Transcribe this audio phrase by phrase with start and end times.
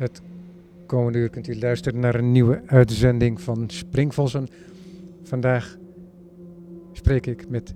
[0.00, 0.22] Het
[0.86, 4.48] komende uur kunt u luisteren naar een nieuwe uitzending van Springvossen.
[5.22, 5.76] Vandaag
[6.92, 7.74] spreek ik met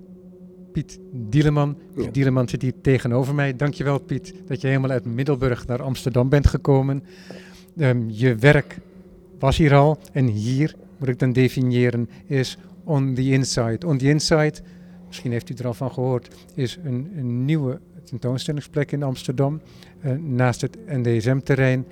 [0.71, 1.77] Piet Dieleman.
[1.93, 2.11] Piet Ja.
[2.11, 3.55] Dieleman zit hier tegenover mij.
[3.55, 7.03] Dankjewel Piet dat je helemaal uit Middelburg naar Amsterdam bent gekomen.
[7.77, 8.77] Ehm, je werk
[9.39, 13.87] was hier al en hier, moet ik dan definiëren, is On the Inside.
[13.87, 14.53] On the Inside,
[15.15, 19.61] misschien heeft u er al van gehoord, is een, een nieuwe tentoonstellingsplek in Amsterdam
[20.01, 21.85] eh, naast het NDSM-terrein.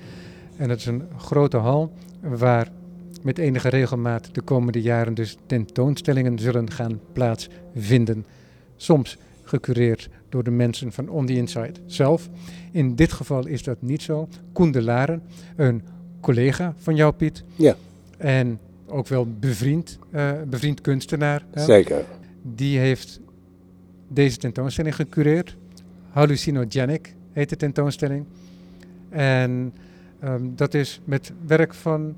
[0.56, 2.68] En het is een grote hal waar
[3.22, 8.26] met enige regelmaat de komende jaren dus tentoonstellingen zullen gaan plaatsvinden.
[8.76, 12.28] Soms gecureerd door de mensen van On The Inside zelf.
[12.72, 14.28] In dit geval is dat niet zo.
[14.52, 15.22] Koen de Laren,
[15.56, 15.82] een
[16.20, 17.44] collega van jou Piet.
[17.56, 17.76] Ja.
[18.16, 21.44] En ook wel bevriend, eh, bevriend kunstenaar.
[21.52, 22.04] hè, Zeker.
[22.42, 23.20] Die heeft
[24.14, 25.56] deze tentoonstelling gecureerd.
[26.10, 28.24] Hallucinogenic heet de tentoonstelling.
[29.10, 29.74] En
[30.20, 32.16] ehm, dat is met werk van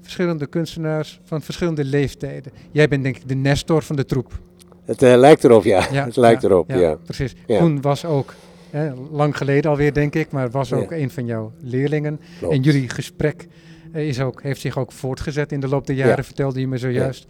[0.00, 2.52] verschillende kunstenaars van verschillende leeftijden.
[2.70, 4.40] Jij bent denk ik de nestor van de troep.
[4.84, 5.86] Het eh, lijkt erop, ja.
[5.92, 6.94] Ja, het lijkt ja, erop, ja.
[6.94, 7.34] Precies.
[7.46, 8.34] Koen was ook,
[8.70, 12.20] hè, lang geleden alweer denk ik, maar was ook een van jouw leerlingen.
[12.38, 12.54] Klopt.
[12.54, 13.46] En jullie gesprek
[13.92, 16.22] eh, is ook, heeft zich ook voortgezet in de loop der jaren, Ja.
[16.22, 17.26] vertelde je me zojuist.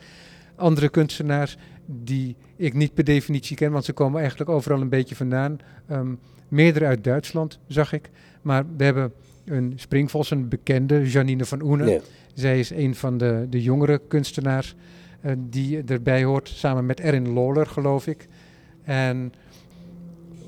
[0.56, 1.56] Andere kunstenaars
[1.86, 5.58] die ik niet per definitie ken, want ze komen eigenlijk overal een beetje vandaan.
[5.88, 6.12] Ehm
[6.48, 8.10] meerdere uit Duitsland, zag ik.
[8.42, 9.12] Maar we hebben
[9.44, 11.88] een Springvos, een bekende, Janine van Oenen.
[11.88, 12.00] Ja.
[12.34, 14.74] Zij is een van de, de jongere kunstenaars
[15.20, 18.26] eh, die erbij hoort, samen met Erin Lawler, geloof ik.
[18.82, 19.32] En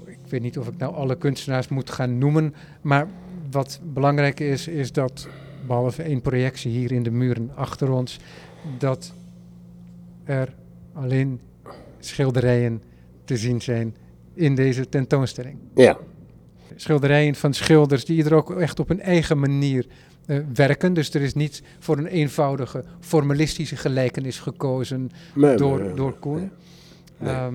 [0.06, 3.06] ik weet niet of ik nou alle kunstenaars moet gaan noemen, maar
[3.50, 5.28] wat belangrijk is, is dat,
[5.66, 8.19] behalve één projectie hier in de muren achter ons,
[8.78, 9.12] dat
[10.25, 10.55] er
[10.92, 11.41] alleen
[11.98, 12.83] schilderijen
[13.25, 13.97] te zien zijn
[14.34, 15.98] in deze tentoonstelling ja.
[16.77, 19.86] schilderijen van schilders die er ook echt op een eigen manier
[20.27, 20.94] eh, werken.
[20.94, 25.10] Dus er is niet voor een eenvoudige formalistische gelijkenis gekozen
[25.56, 26.50] door, door Koen.
[27.19, 27.32] Nee.
[27.32, 27.54] Ehm,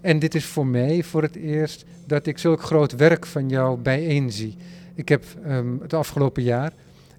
[0.00, 3.78] en dit is voor mij voor het eerst dat ik zulk groot werk van jou
[3.78, 4.56] bijeen zie.
[4.94, 6.72] Ik heb ehm, het afgelopen jaar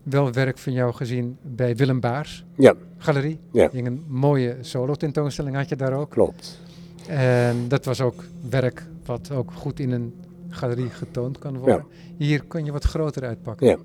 [0.10, 3.40] wel werk van jou gezien bij Willem Baars Ja, Galerie.
[3.52, 3.70] Ja.
[3.72, 6.10] Hing Een mooie solo tentoonstelling had je daar ook.
[6.10, 6.60] klopt.
[7.08, 10.14] En dat was ook werk wat ook goed in een
[10.50, 11.86] galerie getoond kan worden.
[12.18, 13.68] Hier kan je wat groter uitpakken.
[13.68, 13.78] Ja.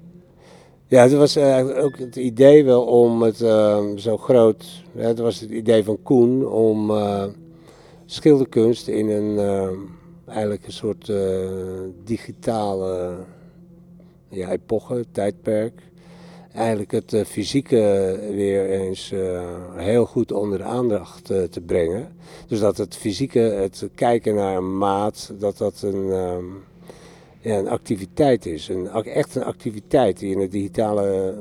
[0.86, 4.82] Ja, het was eh, ook het idee wel om het eh, zo groot.
[4.96, 7.24] hè, het was het idee van Koen om eh,
[8.04, 9.68] schilderkunst in een eh,
[10.26, 11.48] eigenlijk een soort eh,
[12.04, 13.16] digitale
[14.28, 15.82] ja, epoche, tijdperk.
[16.54, 19.42] Eigenlijk het eh, fysieke weer eens eh,
[19.76, 22.16] heel goed onder de aandacht eh, te brengen.
[22.47, 26.12] Dus dat het fysieke, het kijken naar een maat, dat dat een.
[26.12, 26.44] ehm,
[27.41, 28.69] ja, een activiteit is.
[28.69, 31.34] Een, echt een activiteit die in het digitale,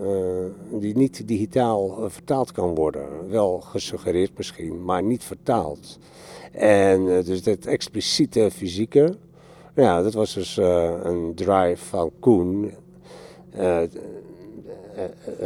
[0.71, 3.29] die niet digitaal vertaald kan worden.
[3.29, 5.99] Wel gesuggereerd misschien, maar niet vertaald.
[6.51, 9.15] En dus dat expliciete fysieke,
[9.75, 10.57] ja, dat was dus
[11.03, 12.71] een drive van Koen.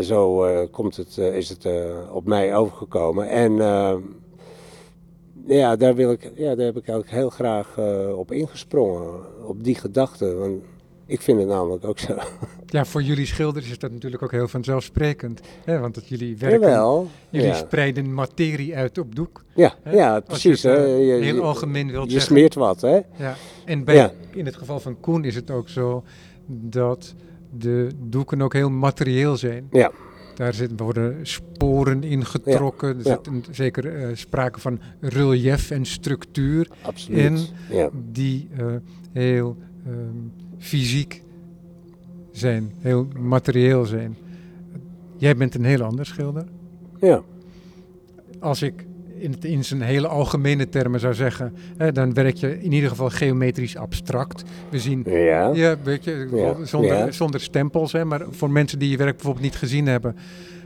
[0.02, 3.30] Zo eh, komt het, eh, is het eh, op mij overgekomen.
[3.30, 3.96] En eh,
[5.48, 9.20] ja, daar, wil ik, ja, daar heb ik eigenlijk heel graag eh, op ingesprongen.
[9.48, 10.36] Op die gedachte.
[10.36, 10.64] Want
[11.06, 12.16] ik vind het namelijk ook zo.
[12.70, 15.42] Ja, voor jullie schilders is dat natuurlijk ook heel vanzelfsprekend.
[15.66, 15.80] Hè?
[15.80, 17.08] Want dat jullie werken, Jawel.
[17.30, 19.44] jullie Ja, spreiden materie uit op doek.
[19.56, 19.92] ja, hè?
[19.96, 20.62] ja precies.
[20.62, 20.86] je het, hè.
[20.86, 22.30] eh, Je- heel algemeen wilt Je zeggen.
[22.36, 23.00] smeert wat, hè?
[23.18, 23.36] Ja.
[23.66, 24.12] En bij, Ja.
[24.32, 26.04] in het geval van Koen is het ook zo
[26.48, 27.14] dat
[27.58, 29.68] de doeken ook heel materieel zijn.
[29.72, 29.92] Ja.
[30.36, 32.98] Daar zitten, worden sporen in getrokken.
[32.98, 37.20] Er zit zeker eh, sprake van relief en structuur Absoluut.
[37.20, 37.38] in
[37.72, 37.90] Ja.
[38.12, 38.66] die eh,
[39.12, 39.96] heel ehm,
[40.58, 41.24] fysiek
[42.32, 44.18] zijn, heel materieel zijn.
[45.18, 46.46] Jij bent een heel ander schilder.
[47.00, 47.22] ja.
[48.40, 48.86] Als ik
[49.20, 52.90] in, het, in zijn hele algemene termen zou zeggen, hè, dan werk je in ieder
[52.90, 54.44] geval geometrisch abstract.
[54.70, 55.52] We zien Ja.
[55.54, 57.12] ja, weet je, Ja, zonder, ja.
[57.12, 57.92] zonder stempels.
[57.92, 60.16] Hè, maar voor mensen die je werk bijvoorbeeld niet gezien hebben,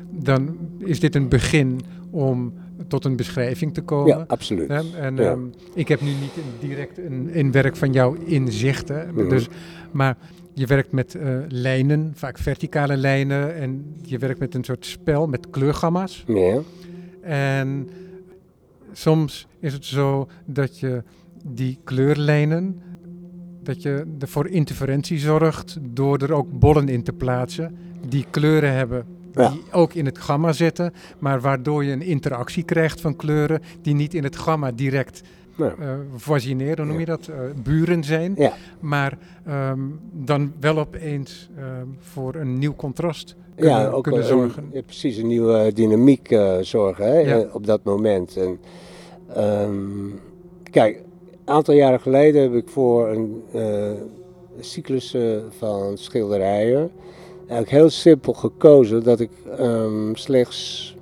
[0.09, 1.81] dan is dit een begin
[2.12, 2.53] om
[2.88, 4.07] tot een beschrijving te komen.
[4.18, 4.68] Ja, absoluut.
[4.68, 5.39] Hè, en ehm,
[5.74, 6.31] ik heb nu niet
[6.69, 8.88] direct een, een werk van jou in zicht.
[8.88, 9.30] Hè, Mhm.
[9.30, 9.48] dus,
[9.92, 10.18] maar
[10.53, 13.56] je werkt met eh, lijnen, vaak verticale lijnen.
[13.56, 16.24] En je werkt met een soort spel met kleurgamma's.
[16.27, 16.57] Ja.
[17.21, 17.89] En
[18.91, 21.03] soms is het zo dat je
[21.45, 22.81] die kleurlijnen,
[23.63, 27.77] dat je ervoor interferentie zorgt door er ook bollen in te plaatsen
[28.07, 29.05] die kleuren hebben.
[29.33, 29.49] Ja.
[29.49, 33.93] Die ook in het gamma zitten, maar waardoor je een interactie krijgt van kleuren die
[33.95, 35.21] niet in het gamma direct
[35.57, 35.75] Ja.
[35.79, 37.27] eh voisineren, hoe noem je dat?
[37.27, 38.33] Eh, buren zijn.
[38.38, 38.53] Ja.
[38.79, 39.79] Maar ehm,
[40.11, 44.69] dan wel opeens ehm, voor een nieuw contrast ja, ook kunnen een- zorgen.
[44.74, 47.39] ja, precies, een nieuwe dynamiek eh, zorgen hè, Ja.
[47.42, 48.38] eh, op dat moment.
[48.38, 48.59] En,
[49.33, 50.09] ehm,
[50.71, 50.95] kijk,
[51.45, 53.92] een aantal jaren geleden heb ik voor een eh,
[54.59, 56.92] cyclus eh, van schilderijen
[57.38, 60.95] eigenlijk heel simpel gekozen dat ik ehm, slechts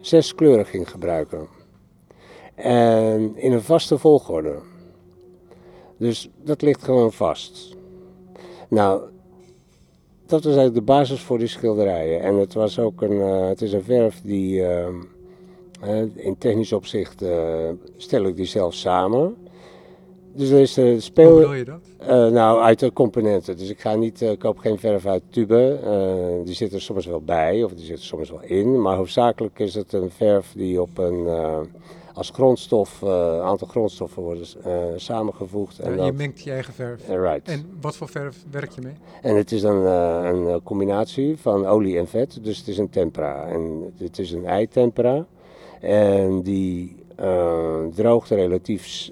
[0.00, 1.46] zes kleuren ging gebruiken.
[2.54, 4.54] En in een vaste volgorde.
[5.96, 7.76] Dus dat ligt gewoon vast.
[8.68, 9.02] Nou,
[10.32, 12.20] dat was eigenlijk de basis voor die schilderijen.
[12.20, 14.94] En het was ook een, eh, het is een verf die, ehm,
[15.80, 19.36] hè, in technisch opzicht eh, stel ik die zelf samen.
[20.34, 21.80] Dus er is de Hoe bedoel je dat?
[21.98, 23.56] eh, nou, uit de componenten.
[23.56, 25.78] Dus ik ga niet, eh, ik koop geen verf uit tube.
[25.84, 28.80] Eh, die zit er soms wel bij, of die zit er soms wel in.
[28.82, 31.58] Maar hoofdzakelijk is het een verf die op een, eh,
[32.14, 35.78] als grondstof, eh, een aantal grondstoffen worden eh, samengevoegd.
[35.78, 37.08] En, dat, je mengt je eigen verf.
[37.08, 37.48] eh, right.
[37.48, 38.94] En wat voor verf werk je mee?
[39.22, 43.46] En het is dan een combinatie van olie en vet, dus het is een tempera.
[43.46, 45.26] En het is een eitempera.
[45.80, 46.96] En die
[47.94, 49.10] droogt relatief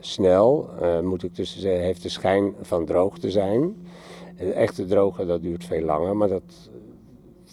[0.00, 0.70] snel,
[1.02, 3.86] moet ik tussen zeggen, heeft de schijn van droog te zijn.
[4.34, 6.70] Het echte drogen, dat duurt veel langer, maar dat,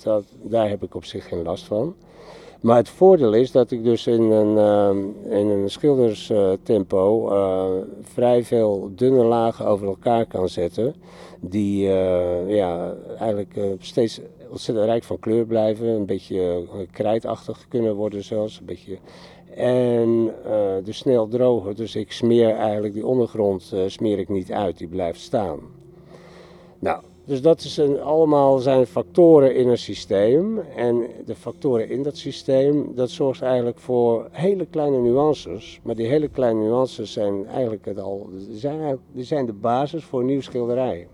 [0.03, 1.95] dat, daar heb ik op zich geen last van.
[2.63, 7.65] Maar het voordeel is dat ik dus in een, eh, in een schilderstempo eh,
[8.01, 10.95] vrij veel dunne lagen over elkaar kan zetten.
[11.39, 15.87] Die eh, ja, eigenlijk eh, steeds ontzettend rijk van kleur blijven.
[15.87, 18.59] Een beetje krijtachtig kunnen worden zelfs.
[18.59, 18.97] Een beetje.
[19.55, 21.75] En eh dus snel drogen.
[21.75, 24.77] Dus ik smeer eigenlijk die ondergrond smeer ik niet uit.
[24.77, 25.59] Die blijft staan.
[26.79, 30.59] Nou, dus dat is een, allemaal zijn factoren in een systeem.
[30.59, 35.79] En de factoren in dat systeem, dat zorgt eigenlijk voor hele kleine nuances.
[35.83, 40.19] Maar die hele kleine nuances zijn eigenlijk, het al, zijn, die zijn de basis voor
[40.19, 41.07] een nieuw schilderij.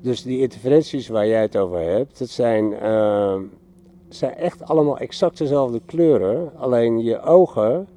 [0.00, 3.36] Dus die interferenties waar jij het over hebt, dat zijn, eh,
[4.08, 6.52] zijn echt allemaal exact dezelfde kleuren.
[6.56, 7.88] Alleen je ogen,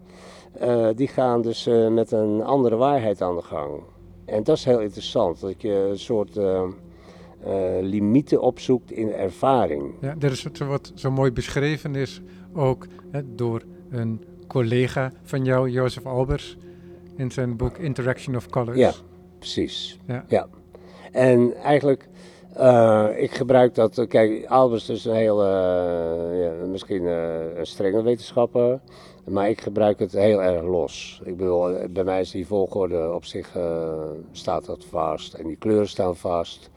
[0.52, 3.82] eh, die gaan dus eh, met een andere waarheid aan de gang.
[4.32, 6.38] En dat is heel interessant, dat je een soort
[7.44, 9.94] eh, limieten opzoekt in ervaring.
[10.02, 12.22] Ja, dat is wat, zo mooi beschreven is
[12.54, 16.58] ook hè, door een collega van jou, Jozef Albers,
[17.16, 18.78] in zijn boek Interaction of Colors.
[18.78, 18.92] Ja.
[19.38, 20.00] Precies.
[20.28, 20.48] Ja.
[21.12, 22.10] En eigenlijk,
[22.54, 28.80] eh, ik gebruik dat, kijk, Albers is een heel, ja, misschien een strenge wetenschapper,
[29.26, 31.22] maar ik gebruik het heel erg los.
[31.24, 34.02] Ik bedoel, bij mij is die volgorde op zich, eh,
[34.32, 36.70] staat dat vast en die kleuren staan vast.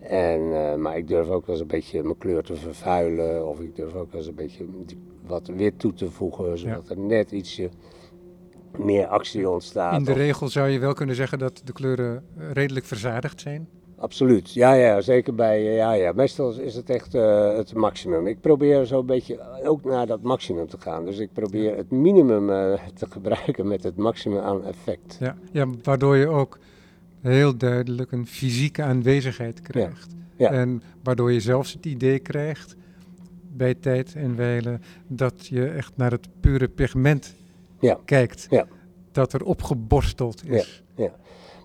[0.00, 3.60] En, eh, maar ik durf ook wel eens een beetje mijn kleur te vervuilen, of
[3.60, 4.64] ik durf ook wel eens een beetje
[5.26, 7.70] wat wit toe te voegen, zodat er net ietsje
[8.78, 9.98] meer actie ontstaat.
[9.98, 13.40] In de Of- regel zou je wel kunnen zeggen dat de kleuren eh, redelijk verzadigd
[13.40, 13.68] zijn.
[14.00, 16.12] Absoluut, ja, ja, zeker bij, ja, ja.
[16.12, 18.26] Meestal is het echt eh, het maximum.
[18.26, 21.04] Ik probeer zo een beetje ook naar dat maximum te gaan.
[21.04, 25.16] Dus ik probeer het minimum eh, te gebruiken met het maximum aan effect.
[25.20, 26.58] Ja, ja, waardoor je ook
[27.20, 30.14] heel duidelijk een fysieke aanwezigheid krijgt.
[30.36, 30.50] ja.
[30.50, 32.76] En waardoor je zelfs het idee krijgt
[33.52, 37.34] bij tijd en wijle dat je echt naar het pure pigment
[37.80, 37.98] Ja.
[38.04, 38.46] kijkt.
[38.50, 38.66] Ja.
[39.12, 40.82] Dat er opgeborsteld is.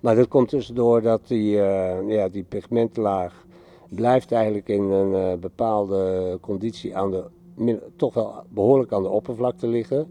[0.02, 3.46] Maar dat komt dus doordat die, eh, ja, die pigmentlaag
[3.88, 9.66] blijft eigenlijk in een eh, bepaalde conditie aan de, toch wel behoorlijk aan de oppervlakte
[9.66, 10.06] liggen.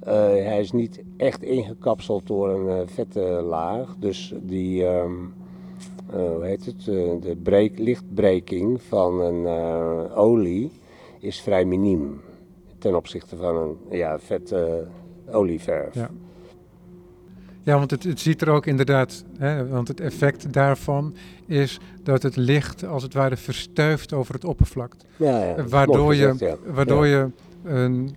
[0.00, 3.96] Eh, hij is niet echt ingekapseld door een vette laag.
[3.98, 5.12] Dus die, ehm,
[6.10, 9.46] eh, hoe heet het, de lichtbreking van een
[10.14, 10.70] olie
[11.18, 12.20] is vrij miniem.
[12.78, 14.86] Ten opzichte van een ja, vette
[15.30, 15.94] olieverf.
[15.94, 16.10] Ja.
[17.62, 21.14] Ja, want het, het ziet er ook inderdaad, hè, want het effect daarvan
[21.46, 24.96] is dat het licht als het ware verstuift over het oppervlak.
[25.16, 26.56] Ja, ja, waardoor je, ja.
[26.66, 27.30] waardoor je
[27.64, 28.16] een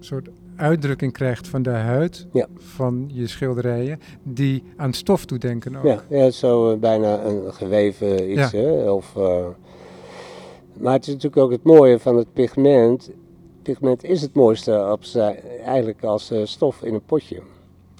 [0.00, 5.84] soort uitdrukking krijgt van de huid van je schilderijen, die aan stof doet denken ook.
[5.84, 8.52] Ja, ja zo eh, bijna een geweven iets.
[8.52, 8.90] Hè?
[8.90, 9.46] Of, eh,
[10.72, 13.10] maar het is natuurlijk ook het mooie van het pigment.
[13.62, 17.40] Pigment is het mooiste op zijn, eigenlijk als eh, stof in een potje.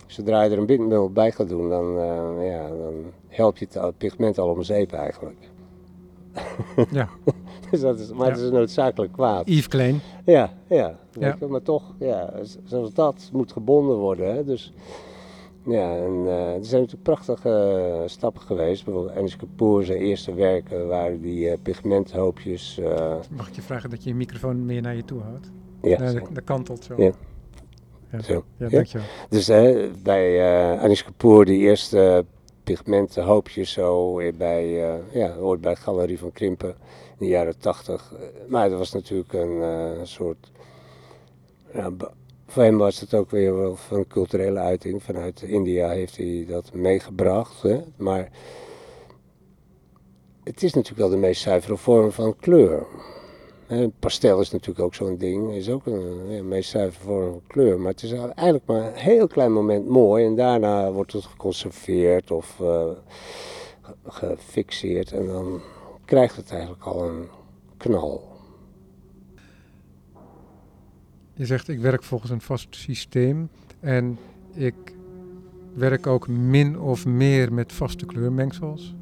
[0.08, 2.94] Zodra je er een bindmiddel bij gaat doen, dan, eh, ja, dan
[3.28, 5.38] help je het pigment al om zeep eigenlijk.
[6.90, 7.08] Ja.
[7.70, 8.32] dus dat is, maar Ja.
[8.32, 9.48] het is een noodzakelijk kwaad.
[9.48, 10.00] Yves Klein.
[10.24, 11.36] Ja, ja, weet Ja.
[11.40, 14.34] je, maar toch, ja, z- zoals dat moet gebonden worden.
[14.34, 14.44] Hè?
[14.44, 14.72] Dus,
[15.66, 18.84] ja, en, eh, er zijn natuurlijk prachtige stappen geweest.
[18.84, 22.80] Bijvoorbeeld Anish Kapoor, zijn eerste werken waren die eh, pigmenthoopjes.
[23.36, 25.50] Mag ik je vragen dat je je microfoon meer naar je toe houdt?
[25.82, 26.94] ja, Nou, dat kantelt zo.
[26.96, 27.10] Ja.
[28.10, 28.22] Ja.
[28.22, 28.44] Zo.
[28.56, 29.06] Ja, dankjewel.
[29.28, 32.24] Dus hè, bij eh Anish Kapoor, die eerste
[32.68, 36.74] pigmenten hoopjes zo bij, eh, ja, hoort bij Galerie van Krimpen
[37.18, 38.14] in de jaren tachtig.
[38.48, 40.50] Maar dat was natuurlijk een eh, soort,
[41.72, 41.90] ja,
[42.46, 45.02] voor hem was het ook weer wel van culturele uiting.
[45.02, 47.62] Vanuit India heeft hij dat meegebracht.
[47.62, 47.80] Hè?
[47.96, 48.28] Maar
[50.44, 52.86] het is natuurlijk wel de meest zuivere vorm van kleur.
[53.68, 57.80] Hè, pastel is natuurlijk ook zo'n ding, is ook een, ja, meest zuivere vorm kleur.
[57.80, 62.30] Maar het is eigenlijk maar een heel klein moment mooi en daarna wordt het geconserveerd
[62.30, 62.86] of eh,
[63.82, 65.60] ge- gefixeerd en dan
[66.04, 67.28] krijgt het eigenlijk al een
[67.76, 68.28] knal.
[71.34, 73.48] Je zegt ik werk volgens een vast systeem
[73.80, 74.18] en
[74.54, 74.74] ik
[75.74, 78.94] werk ook min of meer met vaste kleurmengsels.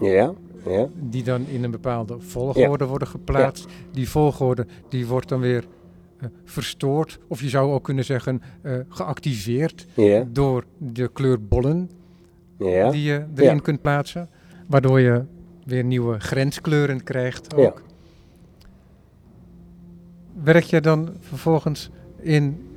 [0.00, 0.32] Ja,
[0.66, 3.66] ja, Die dan in een bepaalde volgorde worden geplaatst.
[3.92, 5.64] Die volgorde die wordt dan weer
[6.18, 7.18] eh, verstoord.
[7.28, 9.86] Of je zou ook kunnen zeggen eh, geactiveerd
[10.26, 11.90] door de kleurbollen
[12.58, 12.90] ja.
[12.90, 14.28] die je erin kunt plaatsen.
[14.66, 15.24] Waardoor je
[15.64, 17.82] weer nieuwe grenskleuren krijgt ook.
[17.86, 17.92] Ja.
[20.42, 22.68] Werk je dan vervolgens in,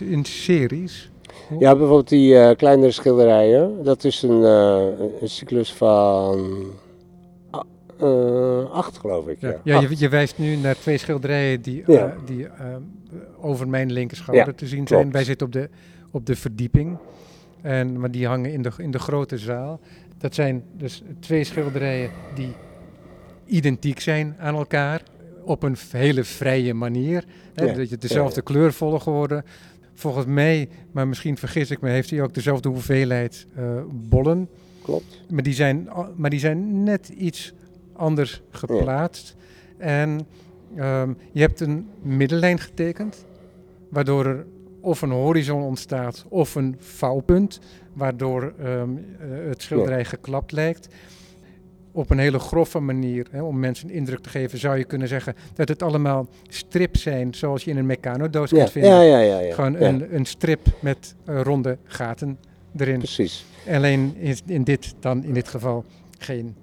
[0.00, 1.10] in series?
[1.58, 4.86] Ja, bijvoorbeeld die eh, kleinere schilderijen, dat is een, eh,
[5.20, 6.64] een cyclus van
[8.00, 9.40] eh, acht geloof ik.
[9.40, 12.14] Ja, Ja, ja je, je wijst nu naar twee schilderijen die, Ja.
[12.24, 12.46] die
[13.40, 15.00] over mijn linkerschouder te zien klopt.
[15.02, 15.12] zijn.
[15.12, 15.68] Wij zitten op de,
[16.10, 16.96] op de verdieping,
[17.62, 19.80] en, maar die hangen in de, in de grote zaal.
[20.18, 22.52] Dat zijn dus twee schilderijen die
[23.46, 25.02] identiek zijn aan elkaar
[25.44, 27.24] op een hele vrije manier.
[27.54, 29.44] Hè, Dat je dezelfde kleurvolgorde.
[29.98, 34.48] Volgens mij, maar misschien vergis ik me, heeft hij ook dezelfde hoeveelheid eh, bollen.
[34.82, 35.22] Klopt.
[35.30, 37.52] Maar die, zijn, maar die zijn net iets
[37.92, 39.36] anders geplaatst.
[39.76, 40.26] En
[40.76, 43.24] ehm, je hebt een middellijn getekend,
[43.88, 44.46] waardoor er
[44.80, 47.60] of een horizon ontstaat of een vouwpunt,
[47.92, 50.88] waardoor ehm, eh, het schilderij geklapt lijkt.
[51.98, 55.08] Op een hele grove manier, hè, om mensen een indruk te geven, zou je kunnen
[55.08, 58.90] zeggen dat het allemaal strips zijn, zoals je in een mecanodoos Ja, kunt vinden.
[58.90, 59.38] ja, ja, ja.
[59.38, 59.54] ja.
[59.54, 62.38] Gewoon een, een strip met eh, ronde gaten
[62.76, 62.98] erin.
[62.98, 63.44] Precies.
[63.70, 65.84] Alleen is in dit dan in dit geval
[66.18, 66.54] geen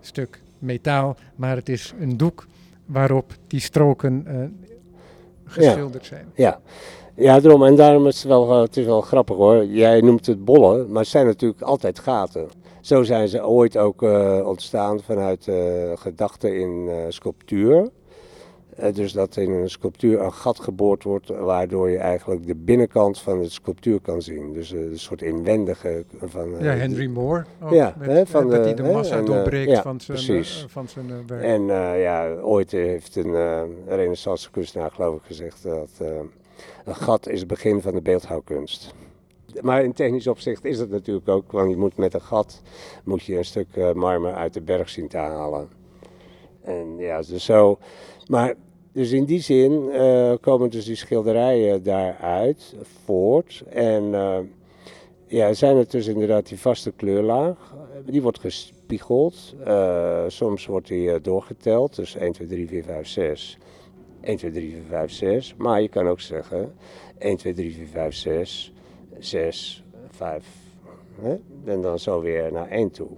[0.00, 2.46] stuk metaal, maar het is een doek
[2.86, 4.34] waarop die stroken eh,
[5.44, 6.26] geschilderd zijn.
[6.34, 6.60] Ja.
[7.14, 7.64] ja, daarom.
[7.64, 9.64] En daarom is het wel, eh, het is wel grappig hoor.
[9.64, 12.48] Jij noemt het bollen, maar het zijn natuurlijk altijd gaten.
[12.80, 17.88] Zo zijn ze ooit ook eh, ontstaan vanuit eh gedachten in eh, sculptuur.
[18.92, 23.40] Dus dat in een sculptuur een gat geboord wordt, waardoor je eigenlijk de binnenkant van
[23.42, 24.52] de sculptuur kan zien.
[24.52, 26.50] Dus een soort inwendige van.
[26.60, 29.70] Ja, Henry Moore ook, Ja, met, hè, van dat de- hij de massa en, doorbreekt
[29.70, 30.64] ja, van zijn, precies.
[30.68, 31.42] van zijn werk.
[31.42, 31.64] En
[32.00, 33.34] ja, ooit heeft een
[33.86, 35.88] renaissance kunstenaar geloof ik gezegd dat
[36.84, 38.94] een gat is het begin van de beeldhouwkunst.
[39.60, 42.62] Maar in technisch opzicht is het natuurlijk ook, want je moet met een gat
[43.04, 45.68] moet je een stuk eh, marmer uit de berg zien te halen.
[46.62, 47.78] En ja, dus zo.
[48.26, 48.54] Maar
[48.92, 53.62] dus in die zin eh, komen dus die schilderijen daaruit voort.
[53.68, 54.38] En eh,
[55.26, 57.74] ja, zijn het dus inderdaad die vaste kleurlaag.
[58.04, 59.54] Die wordt gespiegeld.
[59.64, 61.96] Eh, soms wordt die doorgeteld.
[61.96, 63.58] Dus 1, 2, 3, 4, 5, 6.
[64.20, 65.54] 1, 2, 3, 4, 5, 6.
[65.56, 66.74] Maar je kan ook zeggen
[67.18, 68.72] 1, 2, 3, 4, 5, 6.
[69.20, 70.46] 6, 5.
[71.20, 71.36] Hè?
[71.64, 73.08] En dan zo weer naar 1 toe.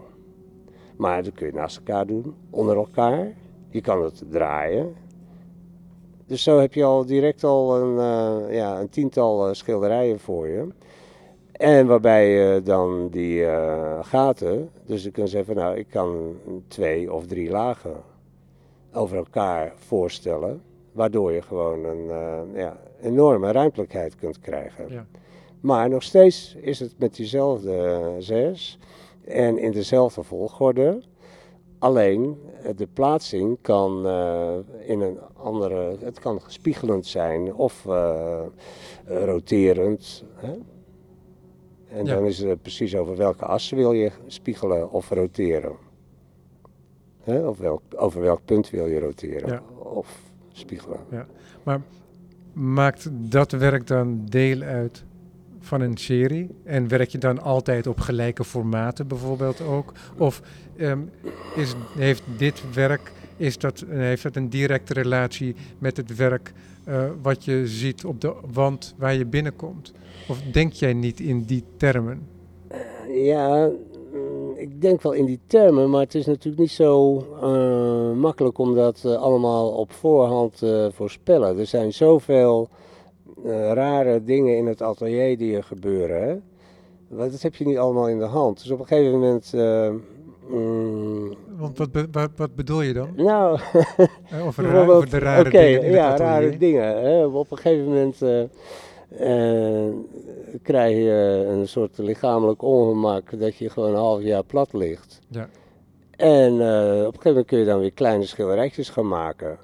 [0.96, 3.32] Maar dat kun je naast elkaar doen, onder elkaar.
[3.68, 4.94] Je kan het draaien.
[6.26, 10.48] Dus zo heb je al direct al een, uh, ja, een tiental uh, schilderijen voor
[10.48, 10.68] je.
[11.52, 16.36] En waarbij je dan die uh, gaten, dus je kunt zeggen, nou ik kan
[16.68, 17.96] twee of drie lagen
[18.92, 20.62] over elkaar voorstellen.
[20.92, 22.06] Waardoor je gewoon een
[22.54, 24.86] ja, enorme ruimtelijkheid kunt krijgen.
[24.88, 25.06] Ja.
[25.62, 28.78] Maar nog steeds is het met diezelfde zes
[29.24, 31.02] en in dezelfde volgorde.
[31.78, 32.36] Alleen
[32.76, 34.54] de plaatsing kan uh,
[34.86, 38.40] in een andere, het kan spiegelend zijn of uh,
[39.04, 40.24] roterend.
[40.34, 40.52] Hè?
[41.88, 42.14] En ja.
[42.14, 45.76] dan is het precies over welke as wil je spiegelen of roteren.
[47.20, 47.46] Hè?
[47.46, 49.62] Of welk, over welk punt wil je roteren ja.
[49.78, 50.20] of
[50.52, 51.00] spiegelen.
[51.10, 51.26] Ja.
[51.62, 51.80] Maar
[52.52, 55.04] maakt dat werk dan deel uit
[55.62, 56.48] van een serie?
[56.64, 59.92] En werk je dan altijd op gelijke formaten bijvoorbeeld ook?
[60.16, 60.42] Of
[60.76, 61.10] um,
[61.56, 66.52] is, heeft dit werk, is dat, heeft dat een directe relatie met het werk
[66.88, 69.92] uh, wat je ziet op de wand waar je binnenkomt?
[70.28, 72.26] Of denk jij niet in die termen?
[73.08, 73.70] Ja,
[74.56, 77.14] ik denk wel in die termen, maar het is natuurlijk niet zo
[78.14, 81.58] makkelijk om dat allemaal op voorhand te voorspellen.
[81.58, 82.81] Er zijn zoveel eh,
[83.72, 86.22] rare dingen in het atelier die er gebeuren.
[86.28, 86.36] Hè?
[87.08, 88.60] Want dat heb je niet allemaal in de hand.
[88.62, 89.52] Dus op een gegeven moment.
[89.54, 89.90] eh,
[90.48, 93.08] mm, Want wat, be- wat, wat bedoel je dan?
[93.16, 93.58] nou,
[94.30, 97.02] Eh, Over, over de rare dingen in ja, het rare dingen.
[97.02, 97.24] Hè?
[97.26, 98.42] Op een gegeven moment eh,
[99.88, 99.92] eh,
[100.62, 105.20] krijg je een soort lichamelijk ongemak dat je gewoon een half jaar plat ligt.
[105.28, 105.48] Ja.
[106.16, 109.58] En eh, op een gegeven moment kun je dan weer kleine schilderijtjes gaan maken.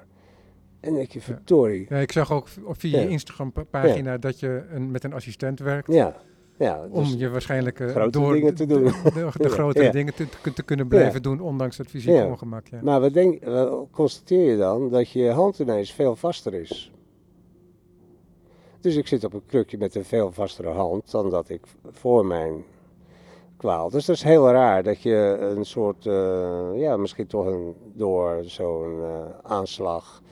[0.80, 1.87] En denk je, verdorie.
[1.88, 5.92] Ja, ik zag ook via je Instagram-pagina dat je een, met een assistent werkt.
[5.92, 6.16] Ja,
[6.58, 6.87] ja.
[6.90, 8.85] Om dus- je waarschijnlijk eh, grotere door dingen te de- doen.
[8.85, 9.49] De, de, de Ja.
[9.49, 9.90] grotere Ja.
[9.90, 10.14] dingen
[10.54, 12.66] te, kunnen blijven doen, ondanks het fysieke ongemak.
[12.68, 12.78] Ja.
[12.82, 14.90] Maar wat, denk, wat constateer je dan?
[14.90, 16.92] Dat je hand ineens veel vaster is.
[18.80, 22.26] Dus ik zit op een krukje met een veel vastere hand dan dat ik voor
[22.26, 22.64] mijn
[23.56, 23.90] kwaal.
[23.90, 28.42] Dus dat is heel raar dat je een soort, eh, ja, misschien toch een, door
[28.44, 29.11] zo'n eh,
[29.42, 30.23] aanslag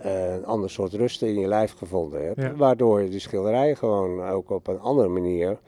[0.00, 2.40] een ander soort rust in je lijf gevonden hebt.
[2.40, 2.54] Ja.
[2.54, 5.58] Waardoor je die schilderij gewoon ook op een andere manier.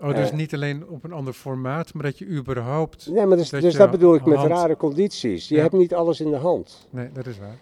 [0.00, 0.36] Oh, dus Eh.
[0.36, 3.08] niet alleen op een ander formaat, maar dat je überhaupt...
[3.10, 5.48] Nee, maar dus, Dat dus bedoel ik met hand- rare condities.
[5.48, 5.60] Je Ja.
[5.62, 6.86] hebt niet alles in de hand.
[6.90, 7.56] Nee, dat is waar.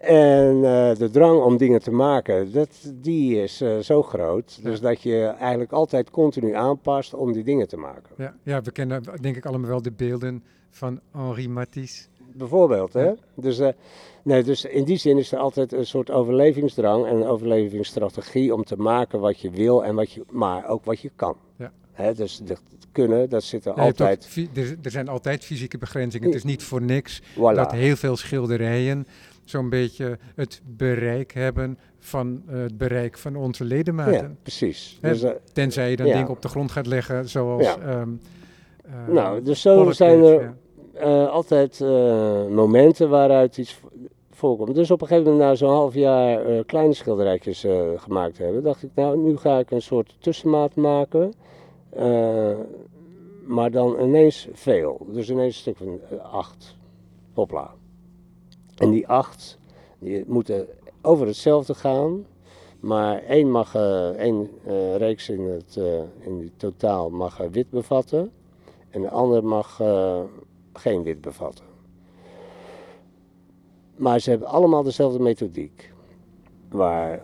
[0.00, 4.58] En eh, de drang om dingen te maken, dat, die is eh, zo groot.
[4.62, 4.70] Ja.
[4.70, 8.10] Dus dat je eigenlijk altijd continu aanpast om die dingen te maken.
[8.16, 12.06] Ja, ja, we kennen denk ik allemaal wel de beelden van Henri Matisse.
[12.32, 13.04] Bijvoorbeeld, hè?
[13.04, 13.14] Ja.
[13.34, 13.68] Dus, eh,
[14.22, 18.64] nee, dus in die zin is er altijd een soort overlevingsdrang en een overlevingsstrategie om
[18.64, 21.36] te maken wat je wil en wat je, maar ook wat je kan.
[21.56, 21.72] Ja.
[21.92, 22.60] Hè, dus het
[22.92, 24.48] kunnen, dat zit er Ja, ook altijd.
[24.54, 26.26] er, er zijn altijd fysieke begrenzingen.
[26.26, 27.54] Het is niet voor niks Voilà.
[27.54, 29.06] dat heel veel schilderijen
[29.44, 34.38] zo'n beetje het bereik hebben van eh, het bereik van onze Ja, ledematen.
[34.42, 34.98] precies.
[35.00, 36.12] Hè, Dus, eh, Tenzij je dan Ja.
[36.14, 37.62] dingen op de grond gaat leggen, zoals...
[37.64, 37.78] Ja.
[37.78, 38.02] eh,
[39.08, 40.54] nou, dus zo zijn er
[40.94, 43.88] eh, altijd eh, momenten waaruit iets vo-
[44.30, 44.74] voorkomt.
[44.74, 48.82] Dus op een gegeven moment, na zo'n half jaar eh, kleine schilderijtjes gemaakt hebben, dacht
[48.82, 51.32] ik, nou, nu ga ik een soort tussenmaat maken.
[53.46, 55.06] maar dan ineens veel.
[55.08, 56.76] Dus ineens een stuk van acht.
[57.34, 57.70] Hopla.
[58.76, 59.58] En die acht,
[59.98, 60.66] die moeten
[61.02, 62.26] over hetzelfde gaan.
[62.80, 63.74] Maar één, mag,
[64.16, 64.50] één
[64.96, 65.80] reeks in het
[66.20, 68.30] in totaal mag wit bevatten.
[68.90, 69.80] En de ander mag
[70.78, 71.64] geen wit bevatten.
[73.96, 75.92] Maar ze hebben allemaal dezelfde methodiek.
[76.68, 77.22] Waar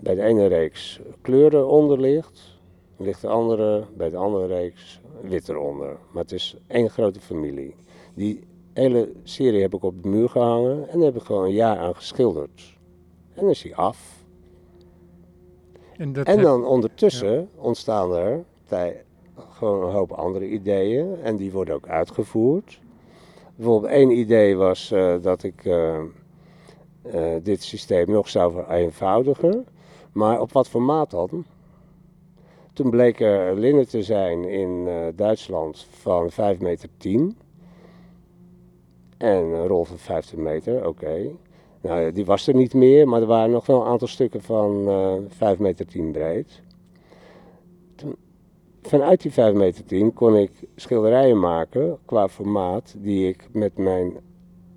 [0.00, 2.58] bij de ene reeks kleuren onder ligt,
[2.96, 5.96] ligt de andere, bij de andere reeks wit eronder.
[6.12, 7.74] Maar het is één grote familie.
[8.14, 8.40] Die
[8.72, 11.78] hele serie heb ik op de muur gehangen en daar heb ik gewoon een jaar
[11.78, 12.78] aan geschilderd.
[13.34, 14.24] En dan is hij af.
[15.96, 18.44] En, dat En heb- dan ondertussen ontstaan er
[19.36, 22.80] gewoon een hoop andere ideeën en die worden ook uitgevoerd.
[23.56, 25.98] Bijvoorbeeld één idee was eh, dat ik eh,
[27.02, 29.66] eh, dit systeem nog zou vereenvoudigen,
[30.12, 31.44] maar op wat formaat dan?
[32.72, 37.36] Toen bleek er linnen te zijn in Duitsland van 5 meter 10
[39.18, 41.30] en een rol van 15 meter, oké.
[41.80, 44.88] Nou, die was er niet meer, maar er waren nog wel een aantal stukken van
[44.88, 46.62] eh 5 meter 10 breed.
[48.82, 54.16] Vanuit die 5 meter 10 kon ik schilderijen maken qua formaat die ik met mijn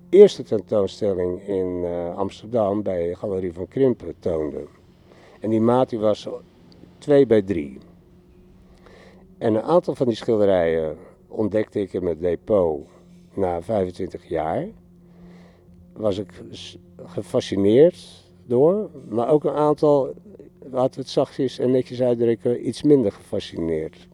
[0.08, 4.66] eerste tentoonstelling in eh, Amsterdam bij Galerie van Krimpen toonde.
[5.40, 6.28] En die maat die was
[6.98, 7.78] 2 bij 3.
[9.38, 10.96] En een aantal van die schilderijen
[11.28, 12.86] ontdekte ik in mijn depot
[13.34, 14.66] na 25 jaar.
[15.92, 16.42] Was ik
[17.06, 20.14] gefascineerd door, maar ook een aantal,
[20.70, 24.08] laten we het zachtjes en netjes uitdrukken, iets minder gefascineerd.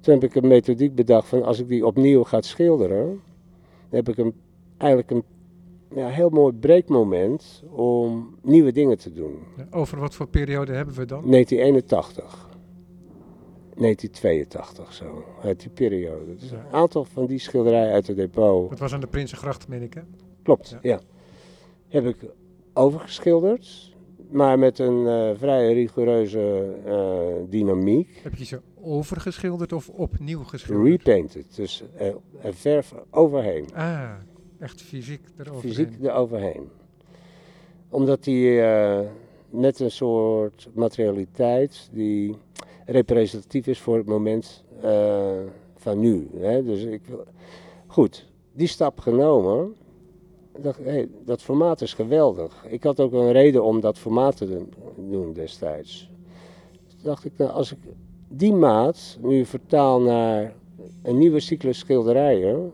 [0.00, 3.06] Toen heb ik een methodiek bedacht van als ik die opnieuw ga schilderen,
[3.88, 4.34] dan heb ik een,
[4.76, 5.24] eigenlijk een
[5.94, 9.38] ja, heel mooi breekmoment om nieuwe dingen te doen.
[9.70, 11.30] Over wat voor periode hebben we dan?
[11.30, 12.50] 1981.
[13.76, 16.36] 1982 zo, uit die periode.
[16.36, 16.56] Dus Ja.
[16.56, 18.70] een aantal van die schilderijen uit het depot.
[18.70, 20.00] Dat was aan de Prinsengracht, meen ik, hè?
[20.42, 20.78] Klopt, Ja.
[20.82, 21.00] ja.
[21.88, 22.16] Heb ik
[22.72, 23.92] overgeschilderd,
[24.30, 28.20] maar met een eh, vrij rigoureuze eh, dynamiek.
[28.22, 30.88] Heb je ze overgeschilderd of opnieuw geschilderd?
[30.88, 32.06] Repainted, dus eh,
[32.42, 33.74] er verf overheen.
[33.74, 34.10] Ah,
[34.58, 35.74] echt fysiek eroverheen.
[35.74, 36.68] Fysiek eroverheen.
[37.88, 38.62] Omdat die
[39.50, 42.36] met een soort materialiteit die
[42.86, 44.64] representatief is voor het moment
[45.76, 46.28] van nu.
[46.36, 46.64] Hè?
[46.64, 47.24] Dus ik wil...
[47.86, 49.74] Goed, die stap genomen.
[50.58, 52.64] Dacht, hey, dat formaat is geweldig.
[52.68, 56.10] Ik had ook een reden om dat formaat te doen- destijds.
[56.88, 57.78] Toen dacht ik, nou, als ik
[58.28, 60.54] die maat nu vertaal naar
[61.02, 62.72] een nieuwe cyclus schilderijen,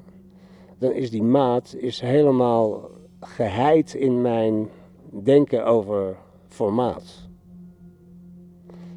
[0.79, 4.69] dan is die maat is helemaal geheid in mijn
[5.11, 7.29] denken over formaat.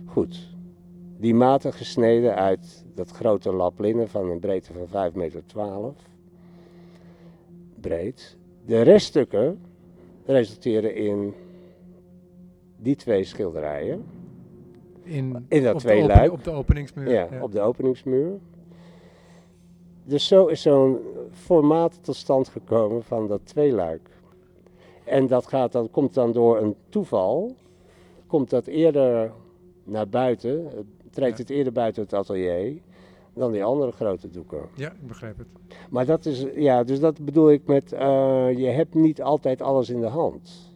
[0.06, 0.50] Goed.
[1.18, 5.96] Die maten gesneden uit dat grote lap linnen van een breedte van 5 meter 12
[7.80, 8.38] breed.
[8.66, 9.62] De reststukken
[10.26, 11.34] resulteren in
[12.78, 14.04] die twee schilderijen.
[15.04, 17.10] In, In dat op de open- Op de openingsmuur.
[17.12, 18.40] Ja, op de openingsmuur.
[20.04, 20.98] Dus zo is zo'n
[21.32, 24.10] formaat tot stand gekomen van dat tweeluik.
[25.04, 27.56] En dat gaat dan, komt dan door een toeval,
[28.28, 29.32] komt dat eerder
[29.84, 30.68] naar buiten,
[31.10, 31.44] trekt Ja.
[31.44, 32.78] het eerder buiten het atelier
[33.34, 34.60] dan die andere grote doeken.
[34.76, 35.48] Ja, ik begrijp het.
[35.90, 39.90] Maar dat is, ja, dus dat bedoel ik met, eh, je hebt niet altijd alles
[39.90, 40.70] in de hand.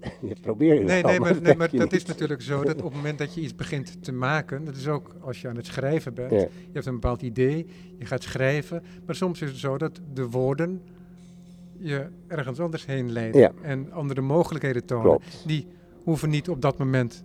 [0.28, 2.84] Je probeert het Nee, wel, nee, maar, nee, maar dat is natuurlijk zo dat op
[2.84, 5.66] het moment dat je iets begint te maken, dat is ook als je aan het
[5.66, 6.36] schrijven bent, Ja.
[6.38, 7.66] je hebt een bepaald idee,
[7.98, 10.82] je gaat schrijven, maar soms is het zo dat de woorden
[11.78, 13.52] je ergens anders heen leiden Ja.
[13.62, 15.04] en andere mogelijkheden tonen.
[15.04, 15.42] Klopt.
[15.46, 15.66] Die
[16.04, 17.24] hoeven niet op dat moment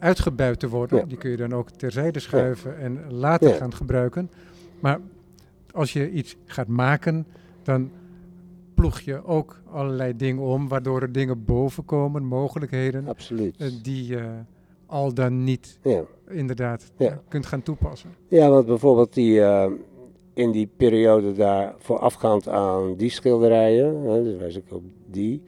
[0.00, 1.04] uitgebuit te worden, Ja.
[1.04, 3.54] die kun je dan ook terzijde schuiven en later Ja.
[3.56, 4.30] gaan gebruiken.
[4.80, 5.00] Maar
[5.72, 7.26] als je iets gaat maken,
[7.62, 7.90] dan
[8.74, 13.56] ploeg je ook allerlei dingen om, waardoor er dingen boven komen, mogelijkheden Absoluut.
[13.56, 14.28] eh, die je
[14.86, 15.78] al dan niet
[16.28, 16.92] inderdaad
[17.28, 18.10] kunt gaan toepassen.
[18.28, 19.70] Ja, want bijvoorbeeld die, eh,
[20.34, 25.42] in die periode daar voorafgaand aan die schilderijen, hè, dus wijs ik op die,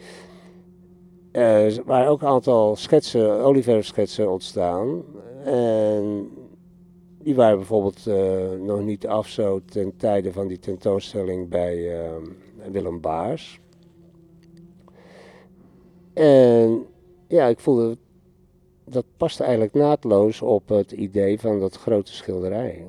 [1.33, 5.03] er waren ook een aantal schetsen, olieverfschetsen ontstaan.
[5.45, 6.31] En
[7.23, 12.13] die waren bijvoorbeeld eh, nog niet af zo ten tijde van die tentoonstelling bij eh,
[12.71, 13.61] Willem Baars.
[16.13, 16.87] En
[17.29, 17.97] ja, ik voelde
[18.85, 22.87] dat paste eigenlijk naadloos op het idee van dat grote schilderij.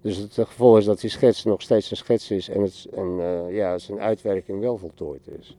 [0.00, 3.16] Dus het gevolg is dat die schets nog steeds een schets is en, het, en
[3.20, 5.56] eh, ja, zijn uitwerking wel voltooid is.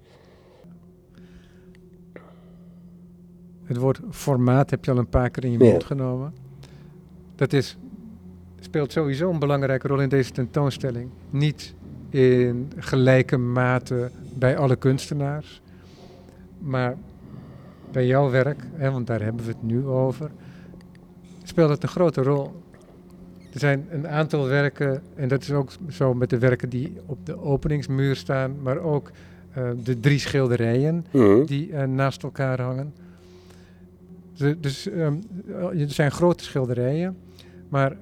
[3.68, 5.70] Het woord formaat heb je al een paar keer in je Ja.
[5.72, 6.34] mond genomen.
[7.36, 7.78] Dat is,
[8.60, 11.10] speelt sowieso een belangrijke rol in deze tentoonstelling.
[11.30, 11.74] Niet
[12.10, 15.62] in gelijke mate bij alle kunstenaars,
[16.60, 16.96] maar
[17.92, 20.32] bij jouw werk, hè, want daar hebben we het nu over,
[21.44, 22.52] speelt het een grote rol.
[23.54, 27.26] Er zijn een aantal werken, en dat is ook zo met de werken die op
[27.26, 29.12] de openingsmuur staan, maar ook
[29.54, 31.46] eh, de drie schilderijen Mhm.
[31.46, 32.94] die eh, naast elkaar hangen.
[34.38, 35.15] Dus ehm,
[35.47, 37.17] eh, er zijn grote schilderijen,
[37.69, 37.97] maar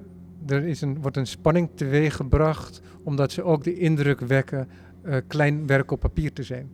[0.46, 4.68] er is een, wordt een spanning teweeggebracht omdat ze ook de indruk wekken
[5.02, 6.70] eh, klein werk op papier te zijn.